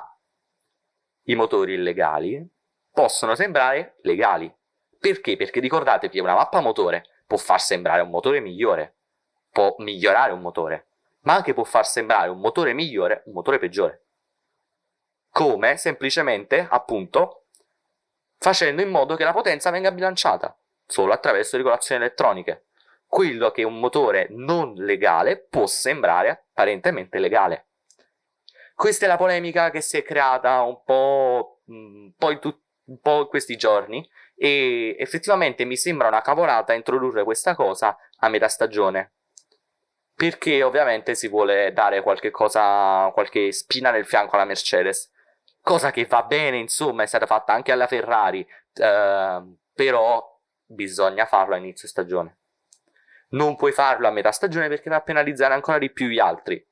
i 1.27 1.35
motori 1.35 1.75
illegali 1.75 2.45
possono 2.91 3.33
sembrare 3.33 3.95
legali. 4.01 4.53
Perché? 4.99 5.37
Perché 5.37 5.61
ricordatevi, 5.61 6.19
una 6.19 6.33
mappa 6.33 6.59
motore 6.59 7.21
può 7.25 7.37
far 7.37 7.61
sembrare 7.61 8.01
un 8.01 8.09
motore 8.09 8.41
migliore, 8.41 8.94
può 9.55 9.73
migliorare 9.77 10.33
un 10.33 10.41
motore, 10.41 10.87
ma 11.21 11.35
anche 11.35 11.53
può 11.53 11.63
far 11.63 11.87
sembrare 11.87 12.27
un 12.27 12.39
motore 12.39 12.73
migliore 12.73 13.23
un 13.27 13.31
motore 13.31 13.57
peggiore. 13.57 14.07
Come? 15.29 15.77
Semplicemente, 15.77 16.67
appunto, 16.69 17.45
facendo 18.37 18.81
in 18.81 18.89
modo 18.89 19.15
che 19.15 19.23
la 19.23 19.31
potenza 19.31 19.71
venga 19.71 19.93
bilanciata, 19.93 20.59
solo 20.85 21.13
attraverso 21.13 21.55
regolazioni 21.55 22.03
elettroniche. 22.03 22.65
Quello 23.07 23.51
che 23.51 23.63
un 23.63 23.79
motore 23.79 24.27
non 24.31 24.73
legale 24.73 25.37
può 25.37 25.67
sembrare 25.67 26.29
apparentemente 26.29 27.17
legale. 27.19 27.67
Questa 28.75 29.05
è 29.05 29.07
la 29.07 29.15
polemica 29.15 29.69
che 29.69 29.79
si 29.79 29.95
è 29.95 30.03
creata 30.03 30.63
un 30.63 30.83
po', 30.83 31.61
un 31.67 32.11
po', 32.17 32.31
in, 32.31 32.39
tu- 32.39 32.61
un 32.87 32.99
po 32.99 33.21
in 33.21 33.27
questi 33.27 33.55
giorni 33.55 34.05
e 34.35 34.97
effettivamente 34.99 35.63
mi 35.63 35.77
sembra 35.77 36.09
una 36.09 36.21
cavolata 36.21 36.73
introdurre 36.73 37.23
questa 37.23 37.55
cosa 37.55 37.97
a 38.17 38.27
metà 38.27 38.49
stagione 38.49 39.14
perché 40.15 40.63
ovviamente 40.63 41.13
si 41.13 41.27
vuole 41.27 41.73
dare 41.73 42.01
qualche 42.01 42.31
cosa, 42.31 43.11
qualche 43.13 43.51
spina 43.51 43.91
nel 43.91 44.05
fianco 44.05 44.35
alla 44.35 44.45
Mercedes, 44.45 45.11
cosa 45.61 45.91
che 45.91 46.05
va 46.05 46.23
bene, 46.23 46.57
insomma, 46.57 47.03
è 47.03 47.07
stata 47.07 47.25
fatta 47.25 47.53
anche 47.53 47.71
alla 47.71 47.87
Ferrari, 47.87 48.47
eh, 48.73 49.43
però 49.73 50.41
bisogna 50.65 51.25
farlo 51.25 51.55
a 51.55 51.57
inizio 51.57 51.87
stagione. 51.87 52.37
Non 53.29 53.55
puoi 53.55 53.73
farlo 53.73 54.07
a 54.07 54.11
metà 54.11 54.31
stagione 54.31 54.69
perché 54.69 54.89
va 54.89 54.97
a 54.97 55.01
penalizzare 55.01 55.53
ancora 55.53 55.77
di 55.77 55.91
più 55.91 56.07
gli 56.07 56.19
altri 56.19 56.65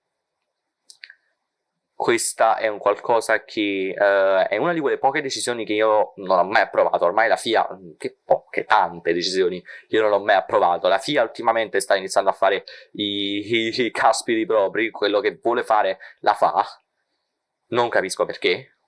questa 2.03 2.57
è 2.57 2.67
un 2.67 2.79
qualcosa 2.79 3.45
che 3.45 3.95
uh, 3.97 4.45
è 4.49 4.57
una 4.57 4.73
di 4.73 4.81
quelle 4.81 4.97
poche 4.97 5.21
decisioni 5.21 5.63
che 5.63 5.71
io 5.71 6.11
non 6.17 6.37
ho 6.37 6.43
mai 6.43 6.63
approvato. 6.63 7.05
Ormai 7.05 7.29
la 7.29 7.37
FIA, 7.37 7.65
che 7.97 8.17
poche, 8.25 8.65
tante 8.65 9.13
decisioni, 9.13 9.63
io 9.87 10.01
non 10.01 10.11
ho 10.11 10.19
mai 10.19 10.35
approvato. 10.35 10.89
La 10.89 10.97
FIA 10.97 11.23
ultimamente 11.23 11.79
sta 11.79 11.95
iniziando 11.95 12.29
a 12.29 12.33
fare 12.33 12.65
i, 12.91 13.69
i, 13.69 13.83
i 13.85 13.91
caspiti 13.91 14.45
propri, 14.45 14.91
quello 14.91 15.21
che 15.21 15.39
vuole 15.41 15.63
fare 15.63 15.97
la 16.19 16.33
fa. 16.33 16.65
Non 17.67 17.87
capisco 17.87 18.25
perché. 18.25 18.79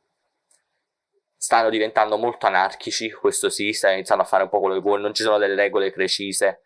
Stanno 1.37 1.69
diventando 1.69 2.17
molto 2.17 2.47
anarchici, 2.47 3.09
questo 3.11 3.49
sì, 3.49 3.71
sta 3.71 3.91
iniziando 3.91 4.25
a 4.25 4.27
fare 4.27 4.43
un 4.43 4.49
po' 4.49 4.59
quello 4.59 4.75
che 4.75 4.81
vuole, 4.81 5.01
non 5.01 5.13
ci 5.13 5.23
sono 5.23 5.37
delle 5.37 5.55
regole 5.55 5.89
precise. 5.89 6.63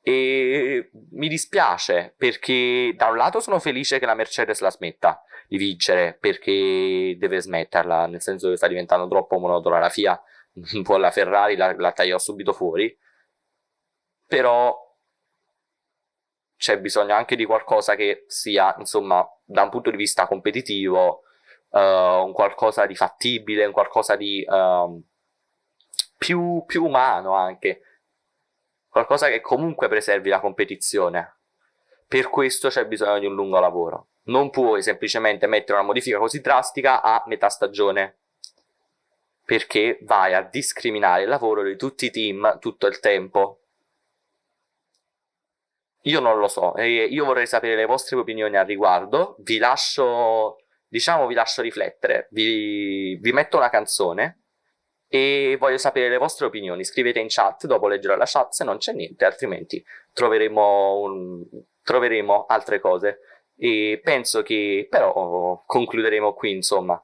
E 0.00 0.90
mi 1.10 1.26
dispiace 1.26 2.14
perché 2.16 2.92
da 2.94 3.08
un 3.08 3.16
lato 3.16 3.40
sono 3.40 3.58
felice 3.58 3.98
che 3.98 4.06
la 4.06 4.14
Mercedes 4.14 4.60
la 4.60 4.70
smetta 4.70 5.20
di 5.48 5.56
vincere 5.56 6.16
perché 6.18 7.16
deve 7.18 7.40
smetterla, 7.40 8.06
nel 8.06 8.20
senso 8.20 8.50
che 8.50 8.56
sta 8.56 8.68
diventando 8.68 9.08
troppo 9.08 9.38
monotona. 9.38 9.78
La 9.78 9.88
FIA, 9.88 10.20
un 10.74 10.82
po' 10.82 10.96
la 10.96 11.10
Ferrari 11.10 11.56
la, 11.56 11.74
la 11.76 11.92
tagliò 11.92 12.18
subito 12.18 12.52
fuori, 12.52 12.96
però 14.26 14.76
c'è 16.56 16.80
bisogno 16.80 17.14
anche 17.14 17.36
di 17.36 17.44
qualcosa 17.44 17.94
che 17.94 18.24
sia, 18.26 18.74
insomma, 18.78 19.26
da 19.44 19.62
un 19.62 19.70
punto 19.70 19.90
di 19.90 19.96
vista 19.96 20.26
competitivo, 20.26 21.22
uh, 21.68 21.78
un 21.78 22.32
qualcosa 22.32 22.86
di 22.86 22.94
fattibile, 22.94 23.66
un 23.66 23.72
qualcosa 23.72 24.16
di 24.16 24.44
uh, 24.48 25.02
più, 26.16 26.64
più 26.66 26.84
umano 26.84 27.34
anche, 27.34 27.80
qualcosa 28.88 29.28
che 29.28 29.40
comunque 29.40 29.88
preservi 29.88 30.30
la 30.30 30.40
competizione. 30.40 31.33
Per 32.06 32.30
questo 32.30 32.68
c'è 32.68 32.86
bisogno 32.86 33.18
di 33.18 33.26
un 33.26 33.34
lungo 33.34 33.58
lavoro. 33.58 34.08
Non 34.24 34.50
puoi 34.50 34.82
semplicemente 34.82 35.46
mettere 35.46 35.78
una 35.78 35.86
modifica 35.86 36.18
così 36.18 36.40
drastica 36.40 37.02
a 37.02 37.22
metà 37.26 37.48
stagione 37.48 38.18
perché 39.44 39.98
vai 40.02 40.32
a 40.34 40.42
discriminare 40.42 41.22
il 41.22 41.28
lavoro 41.28 41.62
di 41.62 41.76
tutti 41.76 42.06
i 42.06 42.10
team 42.10 42.58
tutto 42.58 42.86
il 42.86 42.98
tempo. 43.00 43.60
Io 46.06 46.20
non 46.20 46.38
lo 46.38 46.48
so, 46.48 46.74
e 46.76 47.04
io 47.04 47.24
vorrei 47.24 47.46
sapere 47.46 47.76
le 47.76 47.86
vostre 47.86 48.16
opinioni 48.16 48.56
al 48.56 48.66
riguardo. 48.66 49.36
Vi 49.40 49.58
lascio, 49.58 50.64
diciamo, 50.86 51.26
vi 51.26 51.34
lascio 51.34 51.62
riflettere. 51.62 52.28
Vi, 52.30 53.16
vi 53.20 53.32
metto 53.32 53.56
una 53.56 53.70
canzone 53.70 54.44
e 55.08 55.56
voglio 55.58 55.78
sapere 55.78 56.08
le 56.10 56.18
vostre 56.18 56.46
opinioni. 56.46 56.84
Scrivete 56.84 57.20
in 57.20 57.28
chat, 57.28 57.66
dopo 57.66 57.88
leggerò 57.88 58.16
la 58.16 58.26
chat 58.26 58.52
se 58.52 58.64
non 58.64 58.78
c'è 58.78 58.92
niente, 58.92 59.24
altrimenti 59.24 59.82
troveremo, 60.12 61.00
un, 61.00 61.42
troveremo 61.84 62.46
altre 62.46 62.80
cose. 62.80 63.20
E 63.56 64.00
penso 64.02 64.42
che 64.42 64.88
però 64.90 65.62
concluderemo 65.64 66.34
qui, 66.34 66.50
insomma. 66.50 67.00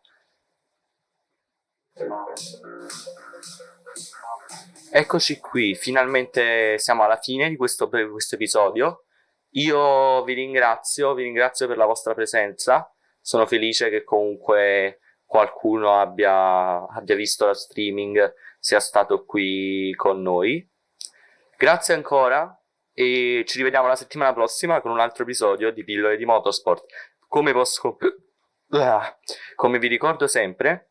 Eccoci 4.93 5.39
qui, 5.39 5.77
finalmente 5.77 6.77
siamo 6.79 7.05
alla 7.05 7.19
fine 7.19 7.49
di 7.49 7.57
questo, 7.57 7.89
questo 7.89 8.35
episodio. 8.35 9.05
Io 9.51 10.25
vi 10.25 10.35
ringrazio, 10.35 11.15
vi 11.15 11.23
ringrazio 11.25 11.69
per 11.69 11.77
la 11.77 11.87
vostra 11.87 12.15
presenza. 12.15 12.93
Sono 13.21 13.47
felice 13.47 13.91
che 13.91 14.03
comunque 14.03 14.99
qualcuno 15.25 16.01
abbia, 16.01 16.87
abbia 16.89 17.15
visto 17.15 17.47
la 17.47 17.55
streaming, 17.55 18.35
sia 18.59 18.81
stato 18.81 19.25
qui 19.25 19.93
con 19.95 20.23
noi. 20.23 20.69
Grazie 21.57 21.95
ancora 21.95 22.60
e 23.01 23.45
ci 23.47 23.57
rivediamo 23.57 23.89
la 23.89 23.97
settimana 23.97 24.35
prossima 24.35 24.83
con 24.83 24.91
un 24.91 25.01
altro 25.01 25.23
episodio 25.23 25.73
di 25.73 25.85
Pillole 25.85 26.19
di 26.19 26.27
Motorsport. 26.27 26.85
Come 27.27 27.53
posso... 27.53 27.97
Come 29.57 29.79
vi 29.79 29.89
ricordo 29.89 30.27
sempre, 30.27 30.91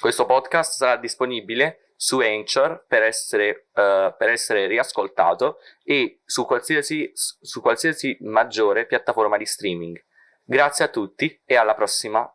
questo 0.00 0.24
podcast 0.24 0.76
sarà 0.76 0.96
disponibile 0.96 1.92
su 1.94 2.20
Anchor 2.20 2.86
per 2.88 3.02
essere, 3.02 3.68
uh, 3.74 4.16
per 4.16 4.30
essere 4.30 4.66
riascoltato 4.66 5.58
e 5.84 6.22
su 6.24 6.46
qualsiasi, 6.46 7.10
su 7.14 7.60
qualsiasi 7.60 8.16
maggiore 8.22 8.86
piattaforma 8.86 9.36
di 9.36 9.44
streaming. 9.44 10.02
Grazie 10.42 10.86
a 10.86 10.88
tutti 10.88 11.38
e 11.44 11.54
alla 11.54 11.74
prossima 11.74 12.26